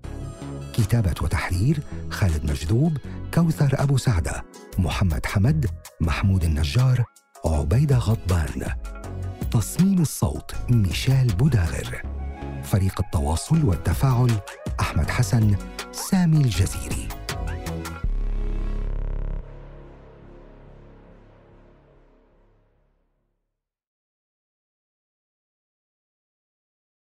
[0.83, 2.97] كتابة وتحرير خالد مجذوب
[3.33, 4.43] كوثر أبو سعدة
[4.77, 5.65] محمد حمد
[6.01, 7.03] محمود النجار
[7.45, 8.65] عبيدة غضبان.
[9.51, 12.01] تصميم الصوت ميشيل بوداغر
[12.63, 14.31] فريق التواصل والتفاعل
[14.79, 15.55] أحمد حسن
[15.91, 17.07] سامي الجزيري.